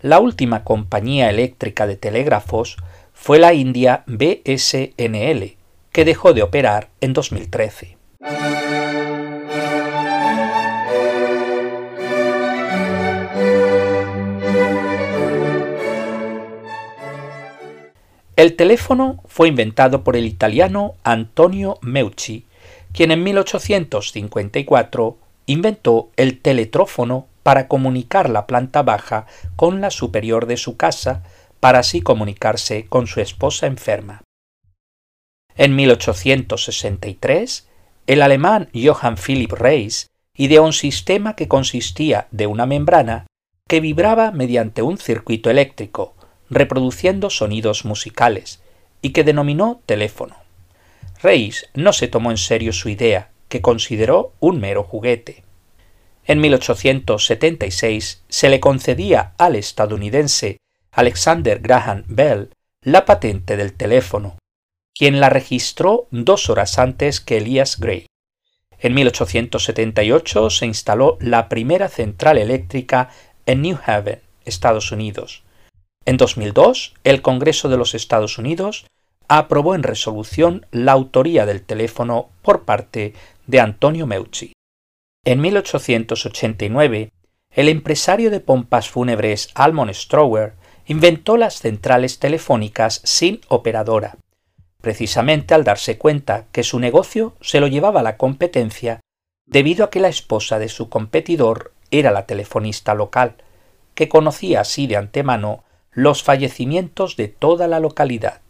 La 0.00 0.20
última 0.20 0.64
compañía 0.64 1.28
eléctrica 1.28 1.86
de 1.86 1.96
telégrafos 1.96 2.78
fue 3.12 3.38
la 3.38 3.52
india 3.52 4.04
BSNL, 4.06 5.56
que 5.92 6.04
dejó 6.06 6.32
de 6.32 6.44
operar 6.44 6.88
en 7.02 7.12
2013. 7.12 7.98
El 18.36 18.54
teléfono 18.54 19.22
fue 19.24 19.48
inventado 19.48 20.04
por 20.04 20.14
el 20.14 20.26
italiano 20.26 20.94
Antonio 21.04 21.78
Meucci, 21.80 22.44
quien 22.92 23.10
en 23.10 23.24
1854 23.24 25.16
inventó 25.46 26.10
el 26.16 26.38
teletrófono 26.40 27.28
para 27.42 27.66
comunicar 27.66 28.28
la 28.28 28.46
planta 28.46 28.82
baja 28.82 29.26
con 29.56 29.80
la 29.80 29.90
superior 29.90 30.44
de 30.46 30.58
su 30.58 30.76
casa, 30.76 31.22
para 31.60 31.78
así 31.78 32.02
comunicarse 32.02 32.84
con 32.86 33.06
su 33.06 33.20
esposa 33.20 33.66
enferma. 33.66 34.20
En 35.56 35.74
1863, 35.74 37.66
el 38.06 38.20
alemán 38.20 38.68
Johann 38.74 39.16
Philipp 39.16 39.52
Reis 39.52 40.10
ideó 40.34 40.62
un 40.62 40.74
sistema 40.74 41.36
que 41.36 41.48
consistía 41.48 42.28
de 42.32 42.46
una 42.46 42.66
membrana 42.66 43.26
que 43.66 43.80
vibraba 43.80 44.30
mediante 44.30 44.82
un 44.82 44.98
circuito 44.98 45.48
eléctrico, 45.48 46.15
reproduciendo 46.50 47.30
sonidos 47.30 47.84
musicales, 47.84 48.60
y 49.02 49.10
que 49.10 49.24
denominó 49.24 49.80
teléfono. 49.86 50.36
Reis 51.22 51.68
no 51.74 51.92
se 51.92 52.08
tomó 52.08 52.30
en 52.30 52.36
serio 52.36 52.72
su 52.72 52.88
idea, 52.88 53.30
que 53.48 53.62
consideró 53.62 54.32
un 54.40 54.60
mero 54.60 54.82
juguete. 54.82 55.44
En 56.24 56.40
1876 56.40 58.24
se 58.28 58.48
le 58.48 58.60
concedía 58.60 59.34
al 59.38 59.54
estadounidense 59.54 60.58
Alexander 60.90 61.60
Graham 61.60 62.04
Bell 62.08 62.50
la 62.82 63.04
patente 63.04 63.56
del 63.56 63.74
teléfono, 63.74 64.36
quien 64.94 65.20
la 65.20 65.28
registró 65.28 66.08
dos 66.10 66.50
horas 66.50 66.78
antes 66.78 67.20
que 67.20 67.36
Elias 67.36 67.78
Gray. 67.78 68.06
En 68.78 68.94
1878 68.94 70.50
se 70.50 70.66
instaló 70.66 71.16
la 71.20 71.48
primera 71.48 71.88
central 71.88 72.38
eléctrica 72.38 73.10
en 73.46 73.62
New 73.62 73.78
Haven, 73.84 74.20
Estados 74.44 74.92
Unidos, 74.92 75.44
en 76.06 76.16
2002, 76.16 76.94
el 77.02 77.20
Congreso 77.20 77.68
de 77.68 77.76
los 77.76 77.94
Estados 77.94 78.38
Unidos 78.38 78.86
aprobó 79.28 79.74
en 79.74 79.82
resolución 79.82 80.64
la 80.70 80.92
autoría 80.92 81.46
del 81.46 81.62
teléfono 81.62 82.30
por 82.42 82.64
parte 82.64 83.12
de 83.48 83.60
Antonio 83.60 84.06
Meucci. 84.06 84.52
En 85.24 85.40
1889, 85.40 87.10
el 87.50 87.68
empresario 87.68 88.30
de 88.30 88.38
pompas 88.38 88.88
fúnebres 88.88 89.50
Almond 89.54 89.92
Strower 89.94 90.54
inventó 90.86 91.36
las 91.36 91.58
centrales 91.58 92.20
telefónicas 92.20 93.00
sin 93.02 93.40
operadora, 93.48 94.16
precisamente 94.80 95.54
al 95.54 95.64
darse 95.64 95.98
cuenta 95.98 96.46
que 96.52 96.62
su 96.62 96.78
negocio 96.78 97.34
se 97.40 97.58
lo 97.58 97.66
llevaba 97.66 98.00
a 98.00 98.04
la 98.04 98.16
competencia 98.16 99.00
debido 99.44 99.84
a 99.84 99.90
que 99.90 99.98
la 99.98 100.08
esposa 100.08 100.60
de 100.60 100.68
su 100.68 100.88
competidor 100.88 101.72
era 101.90 102.12
la 102.12 102.26
telefonista 102.26 102.94
local, 102.94 103.34
que 103.96 104.08
conocía 104.08 104.60
así 104.60 104.86
de 104.86 104.96
antemano 104.96 105.64
los 105.96 106.22
fallecimientos 106.22 107.16
de 107.16 107.26
toda 107.28 107.66
la 107.68 107.80
localidad. 107.80 108.42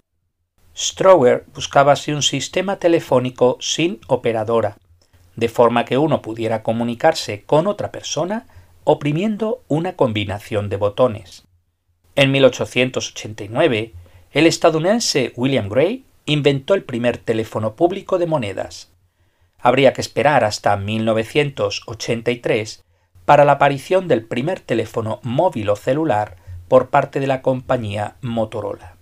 Strower 0.77 1.45
buscaba 1.55 1.93
así 1.93 2.11
un 2.11 2.23
sistema 2.23 2.81
telefónico 2.81 3.57
sin 3.61 4.01
operadora, 4.09 4.79
de 5.37 5.49
forma 5.49 5.85
que 5.85 5.97
uno 5.97 6.23
pudiera 6.23 6.65
comunicarse 6.65 7.45
con 7.45 7.69
otra 7.69 7.93
persona 7.93 8.49
oprimiendo 8.83 9.63
una 9.69 9.95
combinación 9.95 10.69
de 10.69 10.77
botones. 10.77 11.45
En 12.17 12.33
1889, 12.33 13.93
el 14.33 14.47
estadounidense 14.49 15.33
William 15.37 15.69
Gray 15.69 16.05
inventó 16.25 16.75
el 16.75 16.83
primer 16.83 17.19
teléfono 17.19 17.77
público 17.77 18.19
de 18.19 18.27
monedas. 18.27 18.91
Habría 19.61 19.93
que 19.93 20.01
esperar 20.01 20.43
hasta 20.43 20.77
1983 20.77 22.83
para 23.25 23.45
la 23.45 23.53
aparición 23.53 24.09
del 24.09 24.25
primer 24.25 24.59
teléfono 24.59 25.21
móvil 25.23 25.71
o 25.71 25.77
celular 25.77 26.45
por 26.69 26.91
parte 26.91 27.21
de 27.21 27.27
la 27.27 27.43
compañía 27.43 28.17
Motorola. 28.23 28.97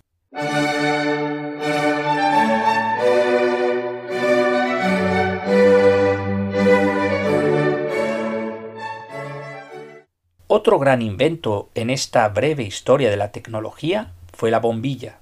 Otro 10.47 10.79
gran 10.79 11.03
invento 11.03 11.71
en 11.75 11.91
esta 11.91 12.29
breve 12.29 12.63
historia 12.63 13.11
de 13.11 13.17
la 13.17 13.33
tecnología 13.33 14.13
fue 14.33 14.51
la 14.51 14.61
bombilla. 14.61 15.19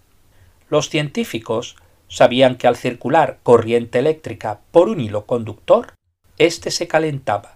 Los 0.68 0.90
científicos 0.90 1.76
sabían 2.08 2.56
que 2.56 2.66
al 2.66 2.76
circular 2.76 3.38
corriente 3.42 3.99
eléctrica 3.99 4.61
por 4.70 4.88
un 4.88 5.00
hilo 5.00 5.25
conductor, 5.26 5.94
éste 6.37 6.70
se 6.70 6.87
calentaba 6.87 7.54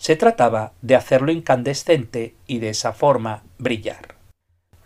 se 0.00 0.16
trataba 0.16 0.72
de 0.80 0.96
hacerlo 0.96 1.30
incandescente 1.30 2.34
y 2.46 2.58
de 2.58 2.70
esa 2.70 2.94
forma 2.94 3.42
brillar. 3.60 4.16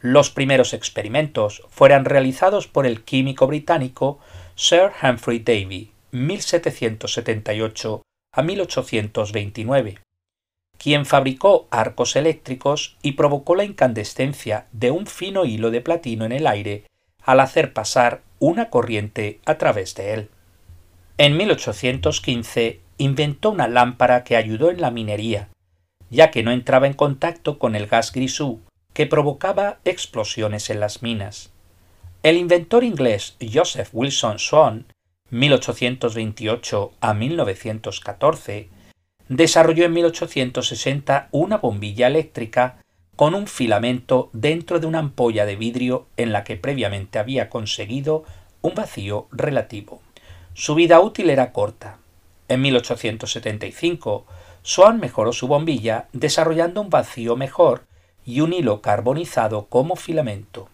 Los 0.00 0.31
primeros 0.31 0.75
experimentos 0.75 1.62
fueron 1.71 2.04
realizados 2.04 2.69
por 2.69 2.87
el 2.87 3.04
químico 3.04 3.47
británico 3.47 4.19
Sir 4.54 4.90
Humphrey 5.02 5.38
Davy, 5.38 5.93
1778 6.11 8.02
a 8.33 8.43
1829, 8.43 9.99
quien 10.76 11.07
fabricó 11.07 11.69
arcos 11.71 12.16
eléctricos 12.16 12.99
y 13.00 13.12
provocó 13.12 13.54
la 13.54 13.64
incandescencia 13.64 14.66
de 14.73 14.90
un 14.90 15.07
fino 15.07 15.47
hilo 15.47 15.71
de 15.71 15.81
platino 15.81 16.26
en 16.26 16.33
el 16.33 16.47
aire 16.47 16.85
al 17.23 17.40
hacer 17.40 17.73
pasar 17.73 18.21
una 18.38 18.69
corriente 18.69 19.40
a 19.47 19.57
través 19.57 19.95
de 19.95 20.12
él. 20.12 20.28
En 21.16 21.37
1815 21.37 22.81
inventó 22.99 23.50
una 23.50 23.69
lámpara 23.69 24.25
que 24.25 24.37
ayudó 24.37 24.71
en 24.71 24.81
la 24.81 24.90
minería, 24.90 25.49
ya 26.11 26.31
que 26.31 26.43
no 26.43 26.50
entraba 26.50 26.87
en 26.87 26.93
contacto 26.93 27.59
con 27.59 27.75
el 27.75 27.87
gas 27.87 28.12
grisú 28.12 28.61
que 28.94 29.06
provocaba 29.06 29.78
explosiones 29.84 30.70
en 30.70 30.80
las 30.80 31.02
minas. 31.02 31.50
El 32.22 32.38
inventor 32.38 32.84
inglés 32.84 33.36
Joseph 33.52 33.90
Wilson 33.92 34.38
Swan, 34.38 34.86
1828 35.30 36.92
a 37.00 37.12
1914, 37.12 38.68
desarrolló 39.28 39.84
en 39.84 39.92
1860 39.94 41.28
una 41.32 41.58
bombilla 41.58 42.06
eléctrica 42.06 42.78
con 43.16 43.34
un 43.34 43.48
filamento 43.48 44.30
dentro 44.32 44.78
de 44.78 44.86
una 44.86 45.00
ampolla 45.00 45.44
de 45.44 45.56
vidrio 45.56 46.06
en 46.16 46.32
la 46.32 46.44
que 46.44 46.56
previamente 46.56 47.18
había 47.18 47.50
conseguido 47.50 48.24
un 48.62 48.74
vacío 48.74 49.26
relativo. 49.32 50.02
Su 50.54 50.76
vida 50.76 51.00
útil 51.00 51.30
era 51.30 51.52
corta. 51.52 51.98
En 52.48 52.62
1875, 52.62 54.24
Swan 54.62 55.00
mejoró 55.00 55.32
su 55.32 55.48
bombilla 55.48 56.06
desarrollando 56.12 56.80
un 56.80 56.90
vacío 56.90 57.36
mejor 57.36 57.82
y 58.25 58.40
un 58.40 58.52
hilo 58.52 58.81
carbonizado 58.81 59.66
como 59.66 59.97
filamento. 59.97 60.69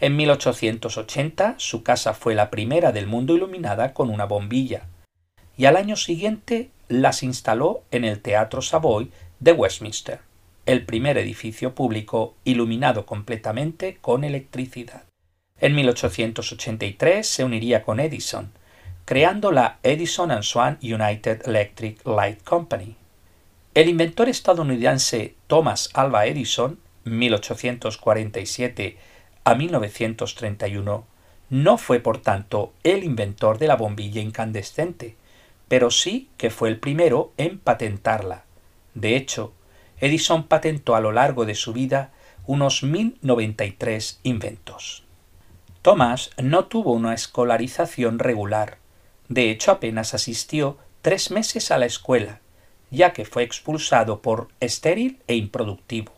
En 0.00 0.16
1880 0.16 1.54
su 1.58 1.82
casa 1.82 2.14
fue 2.14 2.34
la 2.34 2.50
primera 2.50 2.92
del 2.92 3.06
mundo 3.06 3.34
iluminada 3.34 3.94
con 3.94 4.10
una 4.10 4.24
bombilla, 4.24 4.86
y 5.56 5.66
al 5.66 5.76
año 5.76 5.96
siguiente 5.96 6.70
las 6.88 7.22
instaló 7.22 7.82
en 7.90 8.04
el 8.04 8.20
Teatro 8.20 8.60
Savoy 8.60 9.10
de 9.40 9.52
Westminster 9.52 10.20
el 10.66 10.86
primer 10.86 11.18
edificio 11.18 11.74
público 11.74 12.36
iluminado 12.44 13.04
completamente 13.04 13.98
con 14.00 14.24
electricidad. 14.24 15.04
En 15.60 15.74
1883 15.74 17.26
se 17.26 17.44
uniría 17.44 17.82
con 17.82 18.00
Edison, 18.00 18.50
creando 19.04 19.52
la 19.52 19.78
Edison 19.82 20.30
and 20.30 20.42
Swan 20.42 20.78
United 20.82 21.46
Electric 21.46 22.06
Light 22.06 22.42
Company. 22.42 22.96
El 23.74 23.88
inventor 23.88 24.28
estadounidense 24.28 25.34
Thomas 25.46 25.90
Alva 25.92 26.26
Edison, 26.26 26.78
1847 27.04 28.96
a 29.44 29.54
1931, 29.54 31.06
no 31.50 31.78
fue 31.78 32.00
por 32.00 32.18
tanto 32.18 32.72
el 32.82 33.04
inventor 33.04 33.58
de 33.58 33.68
la 33.68 33.76
bombilla 33.76 34.20
incandescente, 34.20 35.16
pero 35.68 35.90
sí 35.90 36.28
que 36.36 36.50
fue 36.50 36.68
el 36.68 36.78
primero 36.78 37.32
en 37.36 37.58
patentarla. 37.58 38.44
De 38.94 39.16
hecho, 39.16 39.52
Edison 40.00 40.46
patentó 40.48 40.96
a 40.96 41.00
lo 41.00 41.12
largo 41.12 41.44
de 41.44 41.54
su 41.54 41.72
vida 41.72 42.12
unos 42.46 42.82
1093 42.82 44.20
inventos. 44.22 45.04
Thomas 45.82 46.30
no 46.42 46.66
tuvo 46.66 46.92
una 46.92 47.14
escolarización 47.14 48.18
regular. 48.18 48.78
De 49.28 49.50
hecho, 49.50 49.70
apenas 49.70 50.14
asistió 50.14 50.78
tres 51.02 51.30
meses 51.30 51.70
a 51.70 51.78
la 51.78 51.86
escuela, 51.86 52.40
ya 52.90 53.12
que 53.12 53.24
fue 53.24 53.42
expulsado 53.42 54.20
por 54.20 54.48
estéril 54.60 55.20
e 55.26 55.36
improductivo. 55.36 56.12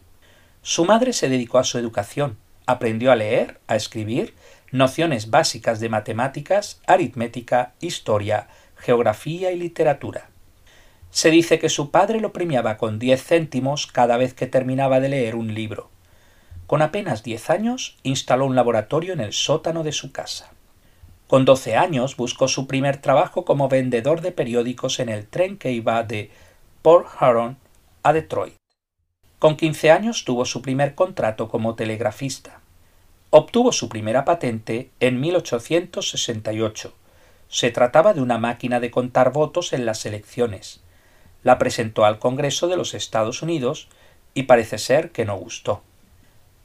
Su 0.68 0.85
madre 0.85 1.12
se 1.12 1.28
dedicó 1.28 1.58
a 1.58 1.64
su 1.64 1.78
educación, 1.78 2.38
aprendió 2.66 3.12
a 3.12 3.14
leer, 3.14 3.61
a 3.68 3.76
escribir, 3.76 4.35
nociones 4.73 5.30
básicas 5.30 5.78
de 5.78 5.88
matemáticas, 5.88 6.80
aritmética, 6.88 7.75
historia, 7.78 8.49
geografía 8.75 9.52
y 9.52 9.61
literatura. 9.61 10.28
Se 11.12 11.30
dice 11.30 11.61
que 11.61 11.68
su 11.68 11.92
padre 11.92 12.18
lo 12.18 12.32
premiaba 12.32 12.78
con 12.78 12.99
diez 12.99 13.23
céntimos 13.23 13.87
cada 13.87 14.16
vez 14.16 14.35
que 14.35 14.49
terminaba 14.49 14.99
de 14.99 15.11
leer 15.11 15.37
un 15.37 15.54
libro. 15.54 15.88
Con 16.66 16.82
apenas 16.82 17.23
diez 17.23 17.49
años 17.49 17.96
instaló 18.02 18.44
un 18.44 18.56
laboratorio 18.56 19.12
en 19.12 19.20
el 19.20 19.35
sótano 19.35 19.85
de 19.85 19.92
su 19.92 20.11
casa. 20.11 20.50
Con 21.28 21.45
doce 21.45 21.76
años 21.76 22.17
buscó 22.17 22.49
su 22.49 22.67
primer 22.67 22.97
trabajo 22.97 23.45
como 23.45 23.69
vendedor 23.69 24.21
de 24.21 24.32
periódicos 24.32 24.99
en 24.99 25.10
el 25.10 25.28
tren 25.28 25.58
que 25.58 25.71
iba 25.71 26.02
de 26.02 26.32
Port 26.82 27.06
Huron 27.21 27.56
a 28.02 28.12
Detroit. 28.12 28.55
Con 29.47 29.54
quince 29.54 29.93
años 29.93 30.25
tuvo 30.25 30.45
su 30.45 30.61
primer 30.61 30.97
contrato 30.97 31.49
como 31.49 31.76
telegrafista. 31.76 32.63
Obtuvo 33.30 33.71
su 33.71 33.89
primera 33.89 34.25
patente 34.25 34.91
en 34.99 35.21
1868. 35.21 36.93
Se 37.47 37.71
trataba 37.71 38.13
de 38.13 38.23
una 38.23 38.39
máquina 38.39 38.80
de 38.80 38.91
contar 38.91 39.30
votos 39.30 39.73
en 39.73 39.87
las 39.87 40.04
elecciones 40.04 40.80
la 41.45 41.59
presentó 41.59 42.04
al 42.04 42.19
Congreso 42.19 42.67
de 42.67 42.76
los 42.76 42.93
Estados 42.93 43.41
Unidos 43.41 43.87
y 44.35 44.43
parece 44.43 44.78
ser 44.78 45.13
que 45.13 45.25
no 45.25 45.37
gustó. 45.37 45.80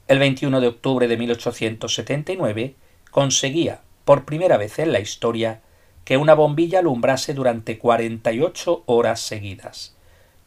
El 0.08 0.18
21 0.18 0.60
de 0.60 0.66
octubre 0.66 1.06
de 1.06 1.16
1879 1.16 2.74
conseguía, 3.12 3.82
por 4.04 4.24
primera 4.24 4.56
vez 4.56 4.80
en 4.80 4.90
la 4.90 4.98
historia, 4.98 5.60
que 6.04 6.16
una 6.16 6.34
bombilla 6.34 6.80
alumbrase 6.80 7.32
durante 7.32 7.78
48 7.78 8.82
horas 8.86 9.20
seguidas. 9.20 9.94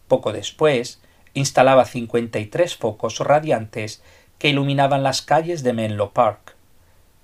Poco 0.09 0.33
después, 0.33 0.99
instalaba 1.35 1.85
53 1.85 2.75
focos 2.75 3.19
radiantes 3.19 4.01
que 4.39 4.49
iluminaban 4.49 5.03
las 5.03 5.21
calles 5.21 5.61
de 5.61 5.73
Menlo 5.73 6.11
Park. 6.11 6.55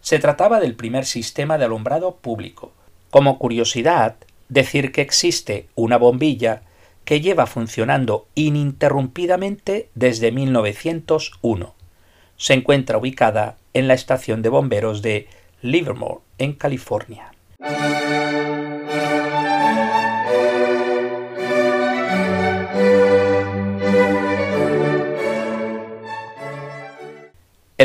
Se 0.02 0.20
trataba 0.20 0.60
del 0.60 0.76
primer 0.76 1.06
sistema 1.06 1.58
de 1.58 1.66
alumbrado 1.66 2.18
público. 2.18 2.72
Como 3.10 3.40
curiosidad, 3.40 4.16
decir 4.50 4.92
que 4.92 5.02
existe 5.02 5.68
una 5.76 5.98
bombilla 5.98 6.62
que 7.06 7.22
lleva 7.22 7.48
funcionando 7.48 8.28
ininterrumpidamente 8.36 9.90
desde 9.96 10.32
1901. 10.32 11.74
Se 12.38 12.54
encuentra 12.54 12.98
ubicada 12.98 13.58
en 13.74 13.88
la 13.88 13.94
estación 13.94 14.42
de 14.42 14.50
bomberos 14.50 15.02
de 15.02 15.28
Livermore, 15.62 16.22
en 16.38 16.54
California. 16.54 17.32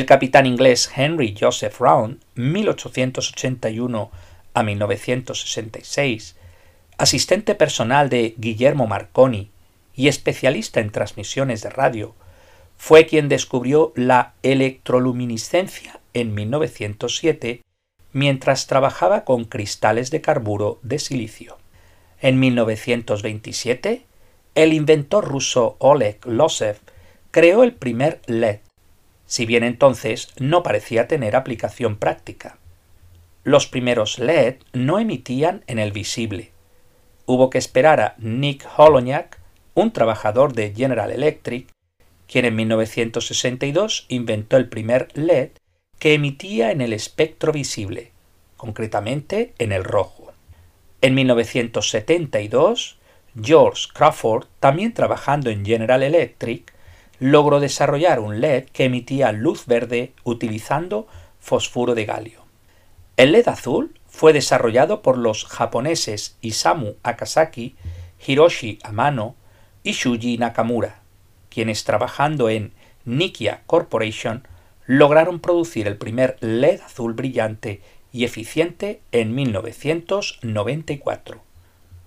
El 0.06 0.10
capitán 0.10 0.46
inglés 0.46 0.88
Henry 0.94 1.36
Joseph 1.36 1.80
Round, 1.80 2.20
1881 2.36 4.12
a 4.54 4.62
1966, 4.62 6.36
asistente 6.96 7.56
personal 7.56 8.08
de 8.08 8.36
Guillermo 8.38 8.86
Marconi 8.86 9.50
y 9.96 10.06
especialista 10.06 10.78
en 10.78 10.90
transmisiones 10.90 11.60
de 11.62 11.70
radio, 11.70 12.14
fue 12.76 13.06
quien 13.06 13.28
descubrió 13.28 13.92
la 13.96 14.34
electroluminiscencia 14.44 15.98
en 16.14 16.34
1907 16.34 17.62
mientras 18.12 18.68
trabajaba 18.68 19.24
con 19.24 19.44
cristales 19.44 20.12
de 20.12 20.20
carburo 20.20 20.78
de 20.84 21.00
silicio. 21.00 21.58
En 22.20 22.38
1927, 22.38 24.06
el 24.54 24.72
inventor 24.72 25.24
ruso 25.24 25.74
Oleg 25.80 26.24
Losev 26.24 26.78
creó 27.32 27.64
el 27.64 27.72
primer 27.74 28.20
LED, 28.26 28.60
si 29.26 29.46
bien 29.46 29.64
entonces 29.64 30.32
no 30.38 30.62
parecía 30.62 31.08
tener 31.08 31.36
aplicación 31.36 31.96
práctica. 31.96 32.58
Los 33.44 33.66
primeros 33.66 34.18
LED 34.18 34.56
no 34.72 34.98
emitían 34.98 35.62
en 35.66 35.78
el 35.78 35.92
visible, 35.92 36.52
hubo 37.26 37.50
que 37.50 37.58
esperar 37.58 38.00
a 38.00 38.14
Nick 38.18 38.66
Holonyak, 38.76 39.38
un 39.74 39.92
trabajador 39.92 40.54
de 40.54 40.72
General 40.74 41.10
Electric, 41.10 41.68
quien 42.26 42.44
en 42.44 42.56
1962 42.56 44.06
inventó 44.08 44.56
el 44.56 44.68
primer 44.68 45.08
LED 45.14 45.50
que 45.98 46.14
emitía 46.14 46.70
en 46.70 46.80
el 46.80 46.92
espectro 46.92 47.52
visible, 47.52 48.12
concretamente 48.56 49.54
en 49.58 49.72
el 49.72 49.84
rojo. 49.84 50.32
En 51.02 51.14
1972, 51.14 52.98
George 53.40 53.84
Crawford, 53.92 54.46
también 54.60 54.92
trabajando 54.94 55.50
en 55.50 55.64
General 55.64 56.02
Electric, 56.02 56.72
logró 57.18 57.60
desarrollar 57.60 58.20
un 58.20 58.40
LED 58.40 58.66
que 58.72 58.84
emitía 58.84 59.32
luz 59.32 59.66
verde 59.66 60.12
utilizando 60.24 61.06
fosfuro 61.38 61.94
de 61.94 62.04
galio. 62.04 62.44
El 63.16 63.32
LED 63.32 63.48
azul 63.48 63.98
fue 64.06 64.32
desarrollado 64.32 65.02
por 65.02 65.16
los 65.16 65.44
japoneses 65.44 66.36
Isamu 66.40 66.94
Akasaki, 67.02 67.76
Hiroshi 68.26 68.78
Amano 68.82 69.36
y 69.82 69.92
Shuji 69.92 70.38
Nakamura, 70.38 71.00
quienes 71.48 71.84
trabajando 71.84 72.50
en 72.50 72.72
Nikia 73.04 73.62
Corporation 73.66 74.46
lograron 74.86 75.40
producir 75.40 75.86
el 75.86 75.96
primer 75.96 76.36
LED 76.40 76.80
azul 76.80 77.14
brillante 77.14 77.80
y 78.12 78.24
eficiente 78.24 79.00
en 79.12 79.34
1994. 79.34 81.40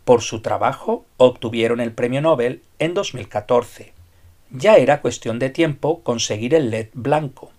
Por 0.06 0.22
su 0.22 0.42
trabajo 0.42 1.06
obtuvieron 1.18 1.80
el 1.80 1.94
premio 1.94 2.22
Nobel 2.22 2.62
en 2.80 2.94
2014. 2.94 3.94
Ya 4.52 4.78
era 4.78 5.02
cuestión 5.02 5.38
de 5.38 5.50
tiempo 5.50 6.02
conseguir 6.02 6.56
el 6.56 6.72
LED 6.72 6.88
blanco. 6.94 7.52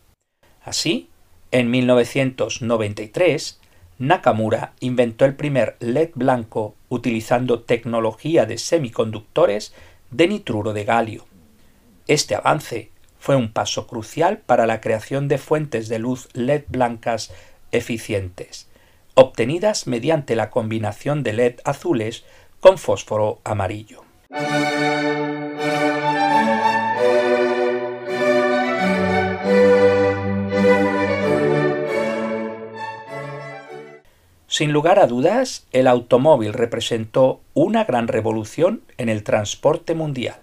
Así, 0.63 1.09
en 1.53 1.71
1993, 1.71 3.61
Nakamura 3.99 4.73
inventó 4.81 5.25
el 5.25 5.37
primer 5.37 5.77
LED 5.79 6.11
blanco 6.15 6.75
utilizando 6.89 7.61
tecnología 7.61 8.45
de 8.45 8.59
semiconductores 8.59 9.73
de 10.11 10.27
nitruro 10.27 10.73
de 10.73 10.85
galio. 10.85 11.27
Este 12.09 12.35
avance 12.35 12.91
fue 13.21 13.37
un 13.37 13.53
paso 13.53 13.87
crucial 13.87 14.39
para 14.39 14.67
la 14.67 14.81
creación 14.81 15.29
de 15.29 15.39
fuentes 15.39 15.89
de 15.89 16.01
luz 16.01 16.29
LED 16.33 16.65
blancas 16.69 17.33
eficientes, 17.71 18.69
obtenidas 19.15 19.87
mediante 19.87 20.35
la 20.35 20.51
combinación 20.51 21.23
de 21.23 21.35
LED 21.35 21.61
azules 21.65 22.25
con 22.59 22.79
fósforo 22.79 23.41
amarillo. 23.45 24.03
Sin 34.61 34.73
lugar 34.73 34.99
a 34.99 35.07
dudas, 35.07 35.67
el 35.73 35.87
automóvil 35.87 36.53
representó 36.53 37.41
una 37.55 37.85
gran 37.85 38.09
revolución 38.09 38.83
en 38.99 39.09
el 39.09 39.23
transporte 39.23 39.95
mundial. 39.95 40.37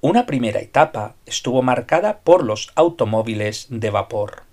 Una 0.00 0.24
primera 0.24 0.60
etapa 0.60 1.16
estuvo 1.26 1.60
marcada 1.60 2.20
por 2.20 2.42
los 2.42 2.72
automóviles 2.76 3.66
de 3.68 3.90
vapor. 3.90 4.44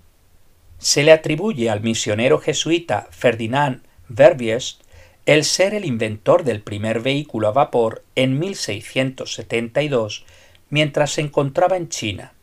Se 0.80 1.04
le 1.04 1.14
atribuye 1.14 1.70
al 1.70 1.80
misionero 1.80 2.40
jesuita 2.40 3.08
Ferdinand 3.10 3.84
Verbiest 4.10 4.82
el 5.26 5.46
ser 5.46 5.74
el 5.76 5.86
inventor 5.86 6.44
del 6.44 6.62
primer 6.62 7.00
vehículo 7.00 7.48
a 7.48 7.52
vapor 7.52 8.04
en 8.16 8.38
1672 8.38 10.26
mientras 10.70 11.12
se 11.12 11.22
encontraba 11.22 11.78
en 11.78 11.88
China, 11.88 12.34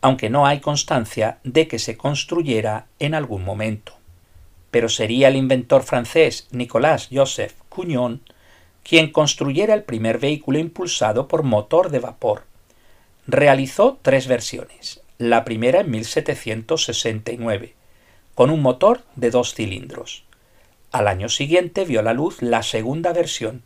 aunque 0.00 0.30
no 0.30 0.46
hay 0.46 0.60
constancia 0.60 1.40
de 1.42 1.66
que 1.66 1.80
se 1.80 1.96
construyera 1.96 2.86
en 3.00 3.16
algún 3.16 3.44
momento. 3.44 3.95
Pero 4.76 4.90
sería 4.90 5.28
el 5.28 5.36
inventor 5.36 5.84
francés 5.84 6.48
Nicolas 6.50 7.08
Joseph 7.10 7.54
Cugnon 7.70 8.20
quien 8.84 9.10
construyera 9.10 9.72
el 9.72 9.84
primer 9.84 10.18
vehículo 10.18 10.58
impulsado 10.58 11.28
por 11.28 11.44
motor 11.44 11.88
de 11.88 11.98
vapor. 11.98 12.42
Realizó 13.26 13.98
tres 14.02 14.26
versiones, 14.26 15.00
la 15.16 15.46
primera 15.46 15.80
en 15.80 15.90
1769, 15.90 17.74
con 18.34 18.50
un 18.50 18.60
motor 18.60 19.00
de 19.14 19.30
dos 19.30 19.54
cilindros. 19.54 20.24
Al 20.92 21.08
año 21.08 21.30
siguiente 21.30 21.86
vio 21.86 22.02
la 22.02 22.12
luz 22.12 22.42
la 22.42 22.62
segunda 22.62 23.14
versión, 23.14 23.62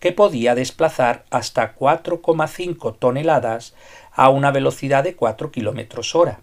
que 0.00 0.12
podía 0.12 0.54
desplazar 0.54 1.26
hasta 1.28 1.74
4,5 1.76 2.96
toneladas 2.98 3.74
a 4.10 4.30
una 4.30 4.52
velocidad 4.52 5.04
de 5.04 5.16
4 5.16 5.52
km 5.52 6.14
hora. 6.14 6.40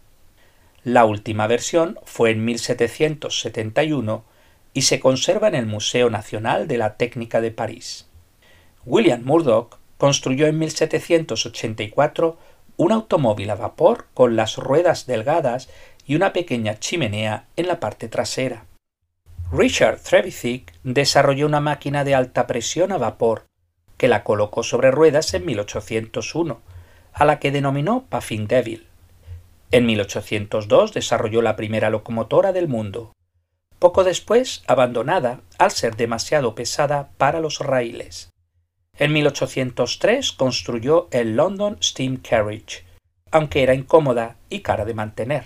La 0.83 1.05
última 1.05 1.47
versión 1.47 1.97
fue 2.03 2.31
en 2.31 2.43
1771 2.43 4.25
y 4.73 4.81
se 4.81 4.99
conserva 4.99 5.47
en 5.47 5.55
el 5.55 5.65
Museo 5.65 6.09
Nacional 6.09 6.67
de 6.67 6.77
la 6.77 6.97
Técnica 6.97 7.39
de 7.39 7.51
París. 7.51 8.09
William 8.85 9.23
Murdoch 9.23 9.77
construyó 9.97 10.47
en 10.47 10.59
1784 10.59 12.37
un 12.75 12.91
automóvil 12.91 13.49
a 13.49 13.55
vapor 13.55 14.07
con 14.13 14.35
las 14.35 14.57
ruedas 14.57 15.05
delgadas 15.05 15.69
y 16.05 16.15
una 16.15 16.33
pequeña 16.33 16.77
chimenea 16.79 17.47
en 17.55 17.67
la 17.67 17.79
parte 17.79 18.09
trasera. 18.09 18.65
Richard 19.53 20.01
Trevithick 20.01 20.73
desarrolló 20.83 21.45
una 21.45 21.61
máquina 21.61 22.03
de 22.03 22.15
alta 22.15 22.45
presión 22.45 22.91
a 22.91 22.97
vapor, 22.97 23.45
que 23.97 24.09
la 24.09 24.23
colocó 24.23 24.63
sobre 24.63 24.91
ruedas 24.91 25.33
en 25.33 25.45
1801, 25.45 26.59
a 27.13 27.25
la 27.25 27.39
que 27.39 27.51
denominó 27.51 28.05
Puffing 28.09 28.47
Devil. 28.47 28.87
En 29.73 29.87
1802 29.87 30.93
desarrolló 30.93 31.41
la 31.41 31.55
primera 31.55 31.89
locomotora 31.89 32.53
del 32.53 32.67
mundo, 32.67 33.11
poco 33.79 34.03
después 34.03 34.61
abandonada 34.67 35.41
al 35.57 35.71
ser 35.71 35.95
demasiado 35.95 36.53
pesada 36.53 37.09
para 37.17 37.39
los 37.39 37.57
raíles. 37.57 38.29
En 38.99 39.11
1803 39.13 40.31
construyó 40.33 41.07
el 41.09 41.35
London 41.35 41.77
Steam 41.81 42.17
Carriage, 42.17 42.83
aunque 43.31 43.63
era 43.63 43.73
incómoda 43.73 44.35
y 44.47 44.59
cara 44.59 44.85
de 44.85 44.93
mantener. 44.93 45.45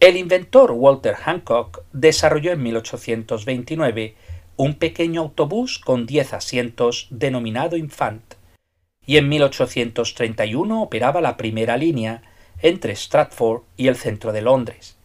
El 0.00 0.16
inventor 0.16 0.70
Walter 0.72 1.16
Hancock 1.16 1.82
desarrolló 1.92 2.52
en 2.52 2.62
1829 2.62 4.14
un 4.56 4.76
pequeño 4.76 5.20
autobús 5.20 5.78
con 5.78 6.06
10 6.06 6.32
asientos 6.32 7.08
denominado 7.10 7.76
Infant, 7.76 8.32
y 9.04 9.18
en 9.18 9.28
1831 9.28 10.80
operaba 10.80 11.20
la 11.20 11.36
primera 11.36 11.76
línea 11.76 12.22
entre 12.62 12.94
Stratford 12.94 13.62
y 13.76 13.88
el 13.88 13.96
centro 13.96 14.32
de 14.32 14.42
Londres. 14.42 14.96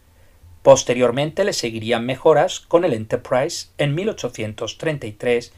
Posteriormente 0.63 1.43
le 1.43 1.53
seguirían 1.53 2.05
mejoras 2.05 2.59
con 2.59 2.85
el 2.85 2.93
Enterprise 2.93 3.67
en 3.77 3.95
1833 3.95 5.53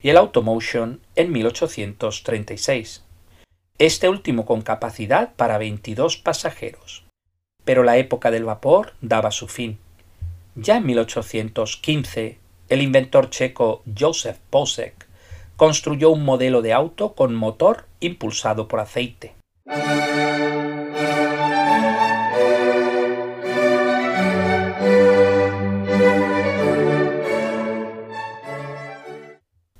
y 0.00 0.08
el 0.08 0.16
Automotion 0.16 1.00
en 1.16 1.32
1836, 1.32 3.04
este 3.78 4.08
último 4.08 4.44
con 4.44 4.62
capacidad 4.62 5.34
para 5.34 5.58
22 5.58 6.16
pasajeros 6.18 7.04
pero 7.64 7.82
la 7.82 7.96
época 7.96 8.30
del 8.30 8.44
vapor 8.44 8.94
daba 9.00 9.30
su 9.30 9.48
fin. 9.48 9.78
Ya 10.54 10.76
en 10.76 10.86
1815, 10.86 12.38
el 12.68 12.82
inventor 12.82 13.30
checo 13.30 13.82
Joseph 13.98 14.38
Posek 14.50 15.06
construyó 15.56 16.10
un 16.10 16.24
modelo 16.24 16.62
de 16.62 16.72
auto 16.72 17.14
con 17.14 17.34
motor 17.34 17.86
impulsado 18.00 18.68
por 18.68 18.80
aceite. 18.80 19.34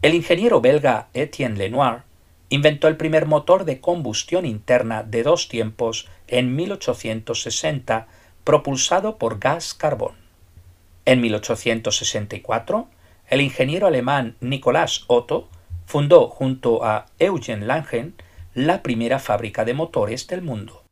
El 0.03 0.15
ingeniero 0.15 0.61
belga 0.61 1.11
Etienne 1.15 1.57
Lenoir 1.57 2.03
inventó 2.49 2.89
el 2.89 2.97
primer 2.97 3.27
motor 3.27 3.65
de 3.65 3.81
combustión 3.81 4.45
interna 4.45 5.05
de 5.05 5.23
dos 5.23 5.47
tiempos 5.47 6.09
en 6.27 6.57
1860 6.57 8.09
propulsado 8.43 9.17
por 9.17 9.39
gas 9.39 9.75
carbón. 9.75 10.17
En 11.05 11.21
1864, 11.21 12.89
el 13.29 13.41
ingeniero 13.43 13.87
alemán 13.87 14.35
Nicolás 14.41 15.05
Otto 15.07 15.49
fundó 15.87 16.27
junto 16.27 16.85
a 16.85 17.07
Eugen 17.21 17.69
Langen 17.69 18.17
la 18.55 18.83
primera 18.83 19.21
fábrica 19.21 19.65
de 19.65 19.75
motores 19.75 20.27
del 20.27 20.43
mundo. 20.43 20.83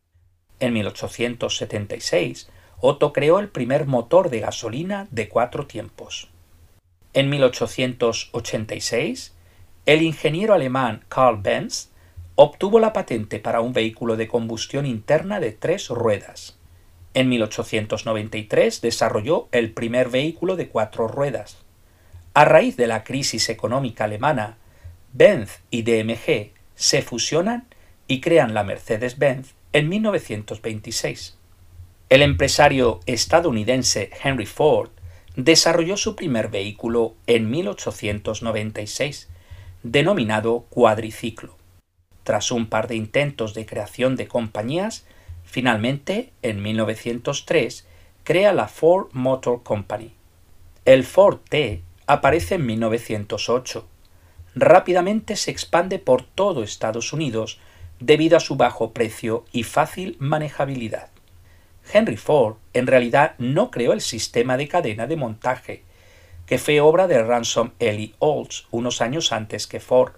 En 0.60 0.72
1876, 0.72 2.48
Otto 2.78 3.12
creó 3.12 3.40
el 3.40 3.48
primer 3.48 3.86
motor 3.86 4.30
de 4.30 4.38
gasolina 4.38 5.08
de 5.10 5.28
cuatro 5.28 5.66
tiempos. 5.66 6.29
En 7.12 7.28
1886, 7.28 9.34
el 9.86 10.02
ingeniero 10.02 10.54
alemán 10.54 11.04
Karl 11.08 11.40
Benz 11.42 11.88
obtuvo 12.36 12.78
la 12.78 12.92
patente 12.92 13.40
para 13.40 13.60
un 13.60 13.72
vehículo 13.72 14.16
de 14.16 14.28
combustión 14.28 14.86
interna 14.86 15.40
de 15.40 15.50
tres 15.50 15.88
ruedas. 15.88 16.56
En 17.12 17.28
1893 17.28 18.80
desarrolló 18.80 19.48
el 19.50 19.72
primer 19.72 20.08
vehículo 20.08 20.54
de 20.54 20.68
cuatro 20.68 21.08
ruedas. 21.08 21.56
A 22.32 22.44
raíz 22.44 22.76
de 22.76 22.86
la 22.86 23.02
crisis 23.02 23.48
económica 23.48 24.04
alemana, 24.04 24.58
Benz 25.12 25.62
y 25.72 25.82
DMG 25.82 26.52
se 26.76 27.02
fusionan 27.02 27.66
y 28.06 28.20
crean 28.20 28.54
la 28.54 28.62
Mercedes-Benz 28.62 29.54
en 29.72 29.88
1926. 29.88 31.36
El 32.08 32.22
empresario 32.22 33.00
estadounidense 33.06 34.10
Henry 34.22 34.46
Ford 34.46 34.90
desarrolló 35.36 35.96
su 35.96 36.16
primer 36.16 36.48
vehículo 36.48 37.14
en 37.26 37.50
1896 37.50 39.28
denominado 39.82 40.66
cuadriciclo. 40.68 41.56
Tras 42.24 42.50
un 42.50 42.66
par 42.66 42.88
de 42.88 42.96
intentos 42.96 43.54
de 43.54 43.66
creación 43.66 44.16
de 44.16 44.28
compañías, 44.28 45.06
finalmente, 45.44 46.32
en 46.42 46.62
1903, 46.62 47.86
crea 48.24 48.52
la 48.52 48.68
Ford 48.68 49.08
Motor 49.12 49.62
Company. 49.62 50.12
El 50.84 51.04
Ford 51.04 51.38
T 51.48 51.82
aparece 52.06 52.56
en 52.56 52.66
1908. 52.66 53.86
Rápidamente 54.54 55.36
se 55.36 55.50
expande 55.50 55.98
por 55.98 56.24
todo 56.24 56.62
Estados 56.62 57.12
Unidos 57.12 57.58
debido 58.00 58.36
a 58.36 58.40
su 58.40 58.56
bajo 58.56 58.92
precio 58.92 59.44
y 59.52 59.62
fácil 59.62 60.16
manejabilidad. 60.18 61.10
Henry 61.92 62.16
Ford 62.16 62.56
en 62.72 62.86
realidad 62.86 63.34
no 63.38 63.70
creó 63.70 63.92
el 63.92 64.00
sistema 64.00 64.56
de 64.56 64.68
cadena 64.68 65.06
de 65.06 65.16
montaje, 65.16 65.82
que 66.46 66.58
fue 66.58 66.80
obra 66.80 67.06
de 67.06 67.22
Ransom 67.22 67.72
Ellie 67.78 68.14
Olds 68.18 68.66
unos 68.70 69.00
años 69.00 69.32
antes 69.32 69.66
que 69.66 69.80
Ford. 69.80 70.12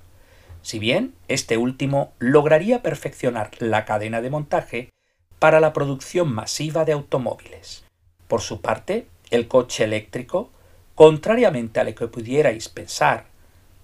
Si 0.62 0.78
bien 0.78 1.14
este 1.28 1.56
último 1.56 2.12
lograría 2.18 2.82
perfeccionar 2.82 3.50
la 3.58 3.85
cadena 3.85 4.20
de 4.20 4.30
montaje 4.30 4.90
para 5.38 5.61
la 5.61 5.72
producción 5.72 6.32
masiva 6.32 6.85
de 6.85 6.92
automóviles. 6.92 7.85
Por 8.28 8.40
su 8.40 8.61
parte, 8.61 9.08
el 9.30 9.48
coche 9.48 9.85
eléctrico, 9.85 10.50
contrariamente 10.94 11.80
a 11.80 11.85
lo 11.85 11.94
que 11.94 12.06
pudierais 12.06 12.68
pensar, 12.68 13.26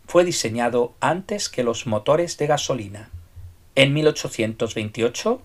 fue 0.06 0.24
diseñado 0.24 0.94
antes 1.00 1.48
que 1.48 1.64
los 1.64 1.86
motores 1.86 2.38
de 2.38 2.46
gasolina. 2.46 3.10
En 3.74 3.92
1828, 3.92 5.42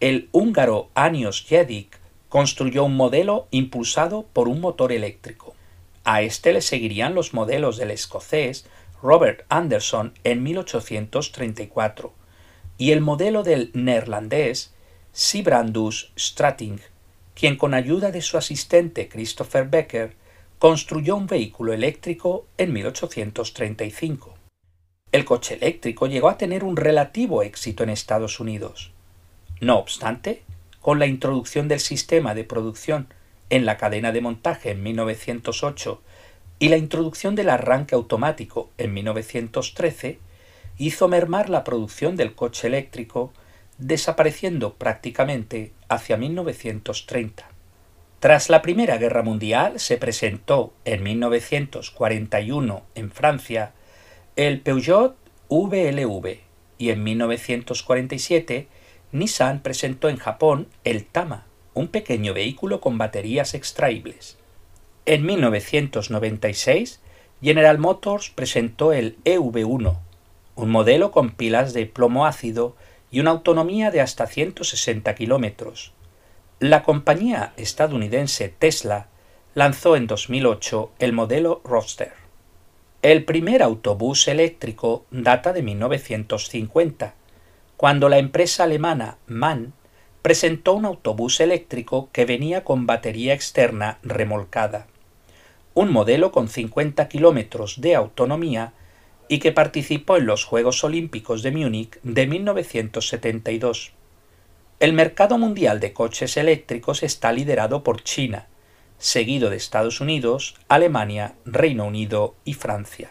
el 0.00 0.28
húngaro 0.32 0.90
Anios 0.94 1.42
Jedik 1.42 1.98
construyó 2.28 2.84
un 2.84 2.96
modelo 2.96 3.48
impulsado 3.50 4.26
por 4.32 4.46
un 4.46 4.60
motor 4.60 4.92
eléctrico. 4.92 5.54
A 6.04 6.20
este 6.20 6.52
le 6.52 6.60
seguirían 6.60 7.14
los 7.14 7.32
modelos 7.32 7.78
del 7.78 7.90
escocés 7.90 8.66
Robert 9.02 9.44
Anderson 9.48 10.12
en 10.22 10.42
1834 10.42 12.12
y 12.76 12.90
el 12.90 13.00
modelo 13.00 13.42
del 13.42 13.70
neerlandés 13.72 14.74
Sibrandus 15.12 16.12
Strating, 16.18 16.80
quien 17.34 17.56
con 17.56 17.72
ayuda 17.72 18.10
de 18.10 18.20
su 18.20 18.36
asistente 18.36 19.08
Christopher 19.08 19.68
Becker 19.68 20.14
construyó 20.58 21.16
un 21.16 21.26
vehículo 21.26 21.72
eléctrico 21.72 22.46
en 22.58 22.72
1835. 22.74 24.34
El 25.10 25.24
coche 25.24 25.54
eléctrico 25.54 26.06
llegó 26.06 26.28
a 26.28 26.36
tener 26.36 26.64
un 26.64 26.76
relativo 26.76 27.42
éxito 27.42 27.82
en 27.82 27.90
Estados 27.90 28.40
Unidos. 28.40 28.92
No 29.60 29.78
obstante, 29.78 30.42
con 30.80 30.98
la 30.98 31.06
introducción 31.06 31.68
del 31.68 31.80
sistema 31.80 32.34
de 32.34 32.44
producción 32.44 33.08
en 33.50 33.64
la 33.64 33.76
cadena 33.76 34.12
de 34.12 34.20
montaje 34.20 34.70
en 34.70 34.82
1908 34.82 36.02
y 36.58 36.68
la 36.68 36.76
introducción 36.76 37.34
del 37.34 37.50
arranque 37.50 37.94
automático 37.94 38.70
en 38.78 38.94
1913 38.94 40.18
hizo 40.78 41.08
mermar 41.08 41.48
la 41.48 41.64
producción 41.64 42.16
del 42.16 42.34
coche 42.34 42.66
eléctrico, 42.66 43.32
desapareciendo 43.78 44.74
prácticamente 44.74 45.72
hacia 45.88 46.16
1930. 46.16 47.48
Tras 48.20 48.48
la 48.48 48.62
Primera 48.62 48.96
Guerra 48.96 49.22
Mundial 49.22 49.78
se 49.78 49.98
presentó 49.98 50.72
en 50.84 51.02
1941 51.02 52.82
en 52.94 53.10
Francia 53.10 53.72
el 54.36 54.60
Peugeot 54.60 55.16
VLV 55.48 56.38
y 56.78 56.90
en 56.90 57.04
1947 57.04 58.68
Nissan 59.18 59.60
presentó 59.62 60.08
en 60.08 60.16
Japón 60.16 60.68
el 60.84 61.04
Tama, 61.04 61.46
un 61.74 61.88
pequeño 61.88 62.34
vehículo 62.34 62.80
con 62.80 62.98
baterías 62.98 63.54
extraíbles. 63.54 64.38
En 65.04 65.24
1996 65.26 67.00
General 67.42 67.78
Motors 67.78 68.30
presentó 68.30 68.92
el 68.92 69.18
EV1, 69.24 69.98
un 70.56 70.70
modelo 70.70 71.10
con 71.10 71.30
pilas 71.30 71.74
de 71.74 71.86
plomo 71.86 72.26
ácido 72.26 72.76
y 73.10 73.20
una 73.20 73.30
autonomía 73.30 73.90
de 73.90 74.00
hasta 74.00 74.26
160 74.26 75.14
kilómetros, 75.14 75.92
la 76.58 76.82
compañía 76.82 77.52
estadounidense 77.58 78.48
Tesla 78.48 79.08
lanzó 79.54 79.94
en 79.94 80.06
2008 80.06 80.90
el 80.98 81.12
modelo 81.12 81.60
Roadster. 81.64 82.14
El 83.02 83.26
primer 83.26 83.62
autobús 83.62 84.26
eléctrico 84.26 85.04
data 85.10 85.52
de 85.52 85.62
1950, 85.62 87.14
cuando 87.76 88.08
la 88.08 88.18
empresa 88.18 88.64
alemana 88.64 89.18
MAN 89.26 89.72
presentó 90.22 90.74
un 90.74 90.86
autobús 90.86 91.40
eléctrico 91.40 92.08
que 92.12 92.24
venía 92.24 92.64
con 92.64 92.86
batería 92.86 93.34
externa 93.34 93.98
remolcada, 94.02 94.86
un 95.74 95.92
modelo 95.92 96.32
con 96.32 96.48
50 96.48 97.08
kilómetros 97.08 97.80
de 97.80 97.94
autonomía 97.94 98.72
y 99.28 99.38
que 99.38 99.52
participó 99.52 100.16
en 100.16 100.26
los 100.26 100.44
Juegos 100.44 100.82
Olímpicos 100.84 101.42
de 101.42 101.50
Múnich 101.52 102.00
de 102.02 102.26
1972. 102.26 103.92
El 104.80 104.92
mercado 104.92 105.38
mundial 105.38 105.80
de 105.80 105.92
coches 105.92 106.36
eléctricos 106.36 107.02
está 107.02 107.32
liderado 107.32 107.82
por 107.82 108.02
China, 108.02 108.46
seguido 108.98 109.50
de 109.50 109.56
Estados 109.56 110.00
Unidos, 110.00 110.54
Alemania, 110.68 111.34
Reino 111.44 111.86
Unido 111.86 112.34
y 112.44 112.54
Francia. 112.54 113.10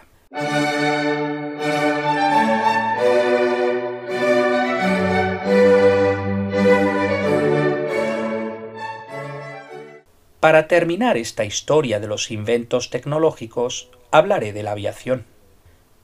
Para 10.46 10.68
terminar 10.68 11.18
esta 11.18 11.44
historia 11.44 12.00
de 12.00 12.06
los 12.06 12.30
inventos 12.30 12.92
tecnológicos, 12.92 13.90
hablaré 14.12 14.54
de 14.54 14.62
la 14.62 14.74
aviación. 14.74 15.26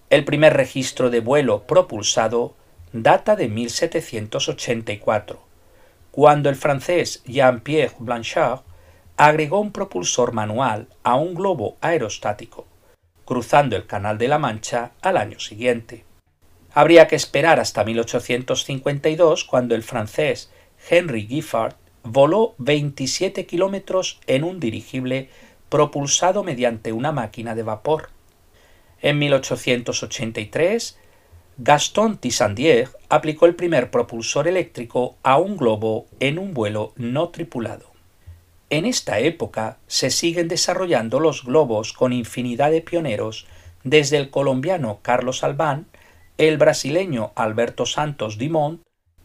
El 0.10 0.26
primer 0.26 0.54
registro 0.54 1.12
de 1.12 1.20
vuelo 1.20 1.68
propulsado 1.68 2.56
data 2.92 3.36
de 3.36 3.48
1784 3.50 5.40
cuando 6.10 6.50
el 6.50 6.56
francés 6.56 7.22
Jean-Pierre 7.26 7.94
Blanchard 8.00 8.62
agregó 9.16 9.60
un 9.60 9.72
propulsor 9.72 10.34
manual 10.34 10.88
a 11.04 11.14
un 11.18 11.36
globo 11.36 11.78
aerostático, 11.80 12.66
cruzando 13.26 13.76
el 13.76 13.86
Canal 13.86 14.18
de 14.18 14.28
la 14.28 14.40
Mancha 14.40 14.94
al 15.04 15.18
año 15.18 15.40
siguiente. 15.40 16.04
Habría 16.74 17.08
que 17.08 17.16
esperar 17.16 17.60
hasta 17.60 17.84
1852 17.84 19.44
cuando 19.44 19.76
el 19.76 19.84
francés 19.84 20.50
Henry 20.90 21.28
Giffard 21.28 21.76
voló 22.04 22.56
27 22.58 23.46
kilómetros 23.46 24.20
en 24.28 24.44
un 24.44 24.60
dirigible 24.60 25.30
propulsado 25.70 26.44
mediante 26.44 26.92
una 26.94 27.12
máquina 27.12 27.56
de 27.56 27.64
vapor. 27.64 28.10
En 29.02 29.20
1883 29.20 30.98
Gaston 31.58 32.18
Tissandier 32.18 32.90
aplicó 33.10 33.46
el 33.46 33.56
primer 33.56 33.92
propulsor 33.92 34.48
eléctrico 34.48 35.16
a 35.22 35.38
un 35.38 35.58
globo 35.58 36.08
en 36.20 36.40
un 36.40 36.54
vuelo 36.54 36.94
no 36.96 37.30
tripulado. 37.30 37.92
En 38.70 38.86
esta 38.86 39.20
época 39.20 39.78
se 39.88 40.12
siguen 40.12 40.48
desarrollando 40.48 41.20
los 41.20 41.44
globos 41.44 41.94
con 41.94 42.14
infinidad 42.14 42.72
de 42.72 42.82
pioneros, 42.82 43.46
desde 43.84 44.18
el 44.18 44.30
colombiano 44.30 45.00
Carlos 45.02 45.44
Albán, 45.44 45.88
el 46.38 46.58
brasileño 46.58 47.34
Alberto 47.36 47.86
Santos 47.86 48.38
Dumont, 48.38 48.82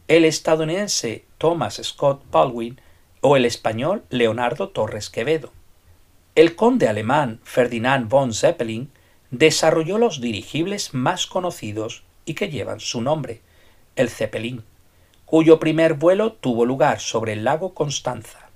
el 0.07 0.23
estadounidense 0.23 1.25
Thomas 1.37 1.81
Scott 1.83 2.23
Baldwin 2.31 2.79
o 3.19 3.35
el 3.35 3.43
español 3.43 4.03
Leonardo 4.09 4.69
Torres 4.69 5.09
Quevedo. 5.09 5.51
El 6.35 6.55
conde 6.55 6.87
alemán 6.87 7.41
Ferdinand 7.43 8.07
von 8.07 8.33
Zeppelin 8.33 8.89
desarrolló 9.31 9.97
los 9.97 10.21
dirigibles 10.21 10.93
más 10.93 11.27
conocidos 11.27 12.03
y 12.23 12.35
que 12.35 12.49
llevan 12.49 12.79
su 12.79 13.01
nombre, 13.01 13.41
el 13.97 14.09
Zeppelin, 14.09 14.63
cuyo 15.25 15.59
primer 15.59 15.95
vuelo 15.95 16.31
tuvo 16.31 16.63
lugar 16.63 17.01
sobre 17.01 17.33
el 17.33 17.43
lago 17.43 17.73
Constanza. 17.73 18.49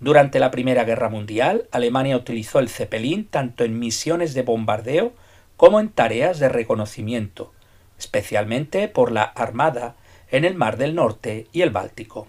Durante 0.00 0.38
la 0.38 0.50
Primera 0.50 0.84
Guerra 0.84 1.08
Mundial, 1.08 1.66
Alemania 1.70 2.16
utilizó 2.16 2.58
el 2.58 2.68
Zeppelin 2.68 3.26
tanto 3.26 3.64
en 3.64 3.78
misiones 3.78 4.34
de 4.34 4.42
bombardeo 4.42 5.14
como 5.56 5.80
en 5.80 5.88
tareas 5.88 6.38
de 6.40 6.50
reconocimiento, 6.50 7.52
especialmente 7.98 8.88
por 8.88 9.12
la 9.12 9.22
Armada 9.22 9.96
en 10.30 10.44
el 10.44 10.54
Mar 10.54 10.76
del 10.76 10.94
Norte 10.94 11.46
y 11.52 11.62
el 11.62 11.70
Báltico. 11.70 12.26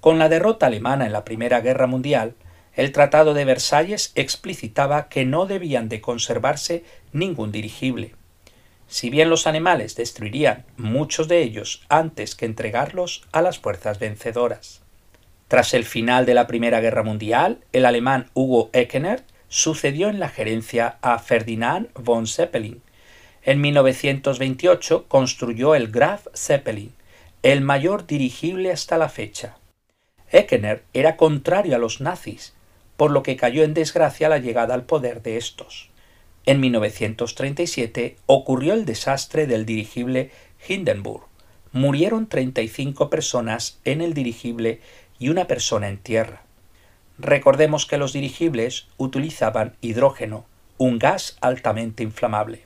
Con 0.00 0.18
la 0.18 0.28
derrota 0.28 0.66
alemana 0.66 1.06
en 1.06 1.12
la 1.12 1.24
Primera 1.24 1.60
Guerra 1.60 1.86
Mundial, 1.86 2.34
el 2.74 2.92
Tratado 2.92 3.34
de 3.34 3.44
Versalles 3.44 4.12
explicitaba 4.14 5.08
que 5.08 5.24
no 5.24 5.46
debían 5.46 5.88
de 5.88 6.00
conservarse 6.00 6.84
ningún 7.12 7.50
dirigible, 7.50 8.14
si 8.88 9.10
bien 9.10 9.28
los 9.28 9.46
animales 9.46 9.96
destruirían 9.96 10.64
muchos 10.76 11.28
de 11.28 11.42
ellos 11.42 11.82
antes 11.88 12.34
que 12.34 12.46
entregarlos 12.46 13.22
a 13.32 13.42
las 13.42 13.58
fuerzas 13.58 13.98
vencedoras. 13.98 14.80
Tras 15.48 15.74
el 15.74 15.84
final 15.84 16.26
de 16.26 16.34
la 16.34 16.46
Primera 16.46 16.80
Guerra 16.80 17.02
Mundial, 17.02 17.58
el 17.72 17.84
alemán 17.84 18.30
Hugo 18.34 18.70
Eckener 18.72 19.24
sucedió 19.48 20.08
en 20.08 20.20
la 20.20 20.28
gerencia 20.28 20.98
a 21.00 21.18
Ferdinand 21.18 21.88
von 21.94 22.26
Zeppelin. 22.26 22.82
En 23.42 23.60
1928 23.60 25.06
construyó 25.08 25.74
el 25.74 25.88
Graf 25.88 26.26
Zeppelin, 26.34 26.92
el 27.42 27.60
mayor 27.60 28.06
dirigible 28.06 28.72
hasta 28.72 28.98
la 28.98 29.08
fecha. 29.08 29.58
Eckener 30.30 30.84
era 30.92 31.16
contrario 31.16 31.76
a 31.76 31.78
los 31.78 32.00
nazis, 32.00 32.54
por 32.96 33.12
lo 33.12 33.22
que 33.22 33.36
cayó 33.36 33.62
en 33.62 33.74
desgracia 33.74 34.28
la 34.28 34.38
llegada 34.38 34.74
al 34.74 34.84
poder 34.84 35.22
de 35.22 35.36
estos. 35.36 35.90
En 36.46 36.60
1937 36.60 38.16
ocurrió 38.26 38.74
el 38.74 38.84
desastre 38.84 39.46
del 39.46 39.66
dirigible 39.66 40.32
Hindenburg. 40.66 41.24
Murieron 41.72 42.26
35 42.26 43.08
personas 43.08 43.78
en 43.84 44.00
el 44.00 44.14
dirigible 44.14 44.80
y 45.18 45.28
una 45.28 45.46
persona 45.46 45.88
en 45.88 45.98
tierra. 45.98 46.42
Recordemos 47.18 47.86
que 47.86 47.98
los 47.98 48.12
dirigibles 48.12 48.88
utilizaban 48.96 49.76
hidrógeno, 49.80 50.46
un 50.76 50.98
gas 50.98 51.36
altamente 51.40 52.02
inflamable. 52.02 52.64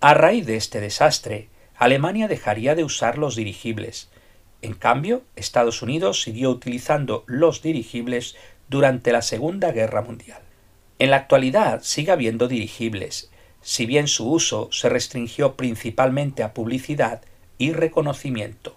A 0.00 0.14
raíz 0.14 0.46
de 0.46 0.56
este 0.56 0.80
desastre, 0.80 1.48
Alemania 1.78 2.26
dejaría 2.26 2.74
de 2.74 2.82
usar 2.82 3.18
los 3.18 3.36
dirigibles. 3.36 4.10
En 4.62 4.74
cambio, 4.74 5.22
Estados 5.36 5.80
Unidos 5.80 6.22
siguió 6.22 6.50
utilizando 6.50 7.22
los 7.26 7.62
dirigibles 7.62 8.34
durante 8.68 9.12
la 9.12 9.22
Segunda 9.22 9.70
Guerra 9.70 10.02
Mundial. 10.02 10.42
En 10.98 11.10
la 11.10 11.18
actualidad 11.18 11.82
sigue 11.82 12.10
habiendo 12.10 12.48
dirigibles, 12.48 13.30
si 13.60 13.86
bien 13.86 14.08
su 14.08 14.28
uso 14.28 14.68
se 14.72 14.88
restringió 14.88 15.54
principalmente 15.54 16.42
a 16.42 16.52
publicidad 16.52 17.22
y 17.58 17.72
reconocimiento. 17.72 18.76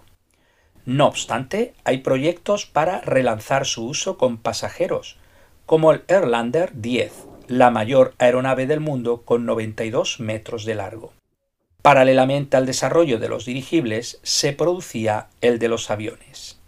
No 0.84 1.08
obstante, 1.08 1.74
hay 1.82 1.98
proyectos 1.98 2.66
para 2.66 3.00
relanzar 3.00 3.66
su 3.66 3.84
uso 3.84 4.16
con 4.16 4.36
pasajeros, 4.36 5.16
como 5.66 5.90
el 5.90 6.02
Airlander 6.06 6.70
10, 6.74 7.12
la 7.48 7.70
mayor 7.70 8.14
aeronave 8.18 8.68
del 8.68 8.78
mundo 8.78 9.22
con 9.22 9.44
92 9.44 10.20
metros 10.20 10.64
de 10.64 10.76
largo. 10.76 11.12
Paralelamente 11.82 12.56
al 12.56 12.64
desarrollo 12.64 13.18
de 13.18 13.28
los 13.28 13.44
dirigibles, 13.44 14.20
se 14.22 14.52
producía 14.52 15.26
el 15.40 15.58
de 15.58 15.68
los 15.68 15.90
aviones. 15.90 16.60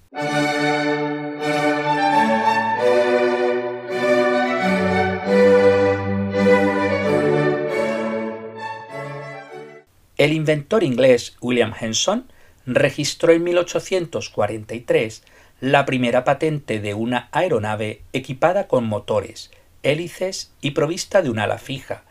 El 10.16 10.32
inventor 10.32 10.82
inglés 10.82 11.36
William 11.40 11.72
Henson 11.78 12.26
registró 12.66 13.32
en 13.32 13.44
1843 13.44 15.22
la 15.60 15.86
primera 15.86 16.24
patente 16.24 16.80
de 16.80 16.94
una 16.94 17.28
aeronave 17.30 18.02
equipada 18.12 18.66
con 18.66 18.84
motores, 18.84 19.52
hélices 19.82 20.52
y 20.60 20.72
provista 20.72 21.22
de 21.22 21.30
un 21.30 21.38
ala 21.38 21.58
fija, 21.58 22.04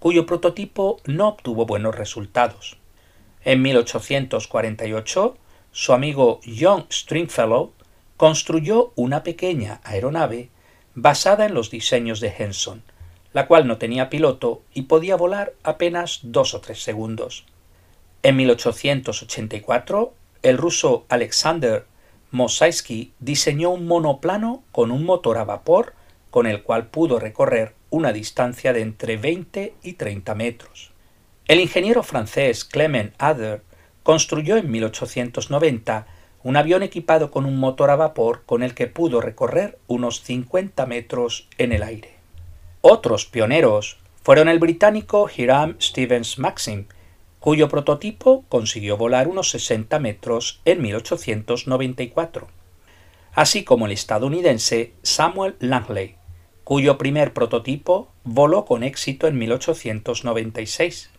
cuyo 0.00 0.26
prototipo 0.26 0.96
no 1.04 1.28
obtuvo 1.28 1.66
buenos 1.66 1.94
resultados. 1.94 2.78
En 3.44 3.62
1848, 3.62 5.36
su 5.70 5.92
amigo 5.92 6.40
John 6.58 6.86
Stringfellow 6.90 7.72
construyó 8.16 8.92
una 8.96 9.22
pequeña 9.22 9.80
aeronave 9.84 10.48
basada 10.94 11.46
en 11.46 11.54
los 11.54 11.70
diseños 11.70 12.18
de 12.20 12.34
Henson, 12.36 12.82
la 13.32 13.46
cual 13.46 13.66
no 13.66 13.78
tenía 13.78 14.10
piloto 14.10 14.62
y 14.74 14.82
podía 14.82 15.16
volar 15.16 15.52
apenas 15.62 16.20
dos 16.22 16.54
o 16.54 16.60
tres 16.60 16.82
segundos. 16.82 17.44
En 18.22 18.36
1884, 18.36 20.14
el 20.42 20.58
ruso 20.58 21.04
Alexander 21.08 21.86
Mosaisky 22.30 23.12
diseñó 23.18 23.70
un 23.70 23.86
monoplano 23.86 24.62
con 24.72 24.90
un 24.90 25.04
motor 25.04 25.38
a 25.38 25.44
vapor 25.44 25.94
con 26.30 26.46
el 26.46 26.62
cual 26.62 26.86
pudo 26.86 27.18
recorrer 27.18 27.74
una 27.90 28.12
distancia 28.12 28.72
de 28.72 28.80
entre 28.80 29.16
20 29.16 29.74
y 29.82 29.92
30 29.94 30.34
metros. 30.34 30.92
El 31.46 31.60
ingeniero 31.60 32.02
francés 32.02 32.64
Clement 32.64 33.12
Ader 33.18 33.62
construyó 34.02 34.56
en 34.56 34.70
1890 34.70 36.06
un 36.42 36.56
avión 36.56 36.82
equipado 36.82 37.30
con 37.30 37.44
un 37.44 37.58
motor 37.58 37.90
a 37.90 37.96
vapor 37.96 38.44
con 38.46 38.62
el 38.62 38.74
que 38.74 38.86
pudo 38.86 39.20
recorrer 39.20 39.78
unos 39.86 40.22
50 40.22 40.86
metros 40.86 41.48
en 41.58 41.72
el 41.72 41.82
aire. 41.82 42.14
Otros 42.80 43.26
pioneros 43.26 43.98
fueron 44.22 44.48
el 44.48 44.58
británico 44.58 45.28
Hiram 45.34 45.76
Stevens 45.80 46.38
Maxim, 46.38 46.86
cuyo 47.40 47.68
prototipo 47.68 48.44
consiguió 48.48 48.96
volar 48.96 49.28
unos 49.28 49.50
60 49.50 49.98
metros 49.98 50.60
en 50.64 50.80
1894, 50.82 52.48
así 53.34 53.64
como 53.64 53.86
el 53.86 53.92
estadounidense 53.92 54.92
Samuel 55.02 55.56
Langley, 55.58 56.16
cuyo 56.70 56.98
primer 56.98 57.32
prototipo 57.32 58.12
voló 58.22 58.64
con 58.64 58.84
éxito 58.84 59.26
en 59.26 59.36
1896. 59.38 61.10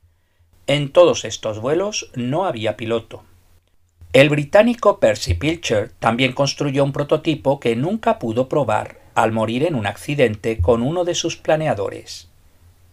En 0.65 0.93
todos 0.93 1.25
estos 1.25 1.59
vuelos 1.59 2.09
no 2.15 2.45
había 2.45 2.77
piloto. 2.77 3.25
El 4.13 4.29
británico 4.29 5.01
Percy 5.01 5.33
Pilcher 5.33 5.91
también 5.99 6.31
construyó 6.31 6.85
un 6.85 6.93
prototipo 6.93 7.59
que 7.59 7.75
nunca 7.75 8.17
pudo 8.17 8.47
probar 8.47 9.01
al 9.13 9.33
morir 9.33 9.65
en 9.65 9.75
un 9.75 9.87
accidente 9.87 10.61
con 10.61 10.81
uno 10.81 11.03
de 11.03 11.15
sus 11.15 11.35
planeadores. 11.35 12.29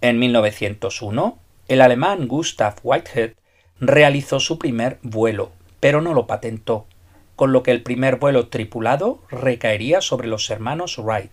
En 0.01 0.18
1901, 0.18 1.38
el 1.68 1.81
alemán 1.81 2.27
Gustav 2.27 2.75
Whitehead 2.83 3.35
realizó 3.79 4.40
su 4.40 4.59
primer 4.59 4.99
vuelo, 5.03 5.53
pero 5.79 6.01
no 6.01 6.12
lo 6.12 6.27
patentó, 6.27 6.87
con 7.37 7.53
lo 7.53 7.62
que 7.62 7.71
el 7.71 7.85
primer 7.85 8.16
vuelo 8.16 8.49
tripulado 8.49 9.21
recaería 9.31 10.01
sobre 10.01 10.27
los 10.27 10.51
hermanos 10.51 10.99
Wright, 10.99 11.31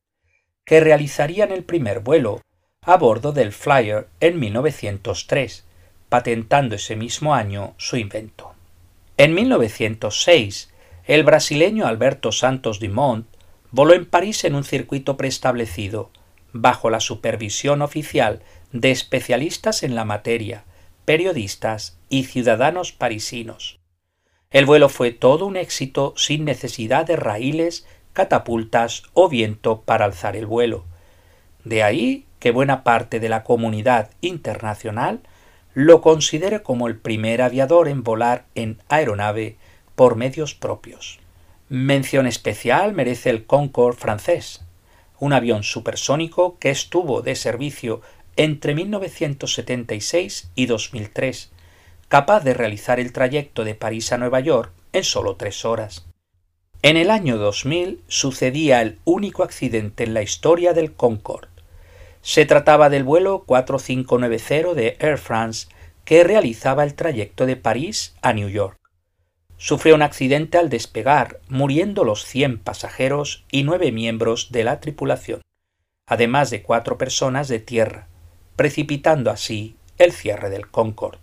que 0.66 0.80
realizarían 0.80 1.52
el 1.52 1.64
primer 1.64 2.00
vuelo 2.00 2.42
a 2.82 2.98
bordo 2.98 3.32
del 3.32 3.52
Flyer 3.52 4.08
en 4.20 4.40
1903, 4.40 5.66
patentando 6.10 6.76
ese 6.76 6.96
mismo 6.96 7.34
año 7.34 7.74
su 7.78 7.98
invento. 7.98 8.54
En 9.18 9.34
1906, 9.34 10.72
el 11.06 11.24
brasileño 11.24 11.88
Alberto 11.88 12.32
Santos 12.32 12.80
Dumont 12.80 13.28
voló 13.72 13.94
en 13.94 14.06
París 14.06 14.44
en 14.44 14.56
un 14.56 14.64
circuito 14.64 15.18
preestablecido, 15.18 16.12
bajo 16.52 16.90
la 16.90 17.00
supervisión 17.00 17.82
oficial 17.82 18.42
de 18.72 18.92
especialistas 18.92 19.84
en 19.84 19.96
la 19.96 20.06
materia, 20.06 20.64
periodistas 21.06 21.98
y 22.10 22.24
ciudadanos 22.24 22.92
parisinos. 22.92 23.80
El 24.52 24.66
vuelo 24.66 24.90
fue 24.90 25.12
todo 25.12 25.46
un 25.46 25.58
éxito 25.58 26.14
sin 26.16 26.46
necesidad 26.46 27.06
de 27.06 27.18
raíles, 27.18 27.86
catapultas 28.16 29.04
o 29.14 29.30
viento 29.30 29.82
para 29.82 30.06
alzar 30.06 30.36
el 30.36 30.48
vuelo. 30.48 30.86
De 31.64 31.84
ahí 31.84 32.26
que 32.40 32.50
buena 32.50 32.84
parte 32.84 33.20
de 33.20 33.30
la 33.30 33.44
comunidad 33.44 34.10
internacional 34.22 35.20
lo 35.76 36.02
considere 36.02 36.64
como 36.64 36.88
el 36.88 36.98
primer 36.98 37.44
aviador 37.44 37.88
en 37.88 38.02
volar 38.02 38.46
en 38.56 38.80
aeronave 38.90 39.58
por 39.96 40.16
medios 40.16 40.56
propios. 40.56 41.20
Mención 41.70 42.26
especial 42.26 42.94
merece 42.94 43.30
el 43.30 43.46
Concorde 43.46 43.98
francés, 43.98 44.64
un 45.20 45.34
avión 45.34 45.64
supersónico 45.64 46.58
que 46.58 46.70
estuvo 46.70 47.22
de 47.22 47.36
servicio 47.36 48.02
entre 48.38 48.76
1976 48.76 50.52
y 50.56 50.66
2003, 50.68 51.52
capaz 52.08 52.44
de 52.44 52.54
realizar 52.54 53.00
el 53.00 53.12
trayecto 53.12 53.64
de 53.64 53.76
París 53.76 54.12
a 54.12 54.18
Nueva 54.18 54.40
York 54.40 54.72
en 54.94 55.04
solo 55.04 55.36
tres 55.36 55.66
horas. 55.66 56.06
En 56.82 56.98
el 56.98 57.10
año 57.10 57.38
2000 57.38 58.02
sucedía 58.08 58.82
el 58.82 59.00
único 59.06 59.44
accidente 59.44 60.04
en 60.04 60.14
la 60.14 60.22
historia 60.22 60.74
del 60.74 60.94
Concorde. 60.94 61.48
Se 62.22 62.46
trataba 62.46 62.90
del 62.90 63.04
vuelo 63.04 63.44
4590 63.46 64.74
de 64.74 64.98
Air 65.00 65.18
France 65.18 65.68
que 66.06 66.24
realizaba 66.24 66.84
el 66.84 66.94
trayecto 66.94 67.46
de 67.46 67.56
París 67.56 68.16
a 68.22 68.34
New 68.34 68.50
York. 68.50 68.78
Sufrió 69.58 69.96
un 69.96 70.02
accidente 70.02 70.58
al 70.58 70.70
despegar, 70.70 71.40
muriendo 71.50 72.04
los 72.04 72.26
100 72.26 72.60
pasajeros 72.60 73.46
y 73.52 73.64
nueve 73.64 73.92
miembros 73.92 74.52
de 74.52 74.64
la 74.64 74.80
tripulación, 74.80 75.42
además 76.08 76.50
de 76.50 76.62
cuatro 76.62 76.98
personas 76.98 77.48
de 77.48 77.60
tierra, 77.60 78.08
precipitando 78.56 79.32
así 79.32 79.76
el 79.98 80.12
cierre 80.12 80.50
del 80.50 80.70
Concorde. 80.70 81.20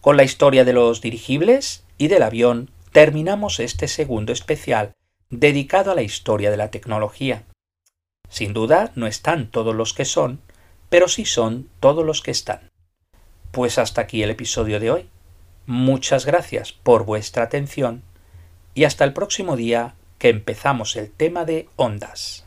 Con 0.00 0.16
la 0.16 0.24
historia 0.24 0.64
de 0.64 0.74
los 0.74 1.00
dirigibles 1.00 1.84
y 1.96 2.08
del 2.08 2.22
avión 2.22 2.70
terminamos 2.94 3.58
este 3.58 3.88
segundo 3.88 4.32
especial 4.32 4.92
dedicado 5.28 5.90
a 5.90 5.96
la 5.96 6.02
historia 6.02 6.52
de 6.52 6.56
la 6.56 6.70
tecnología. 6.70 7.42
Sin 8.28 8.52
duda 8.52 8.92
no 8.94 9.08
están 9.08 9.50
todos 9.50 9.74
los 9.74 9.92
que 9.92 10.04
son, 10.04 10.40
pero 10.90 11.08
sí 11.08 11.24
son 11.24 11.68
todos 11.80 12.06
los 12.06 12.22
que 12.22 12.30
están. 12.30 12.70
Pues 13.50 13.78
hasta 13.78 14.02
aquí 14.02 14.22
el 14.22 14.30
episodio 14.30 14.78
de 14.78 14.92
hoy. 14.92 15.08
Muchas 15.66 16.24
gracias 16.24 16.72
por 16.72 17.04
vuestra 17.04 17.42
atención 17.42 18.04
y 18.74 18.84
hasta 18.84 19.02
el 19.02 19.12
próximo 19.12 19.56
día 19.56 19.96
que 20.18 20.28
empezamos 20.28 20.94
el 20.94 21.10
tema 21.10 21.44
de 21.44 21.68
ondas. 21.74 22.46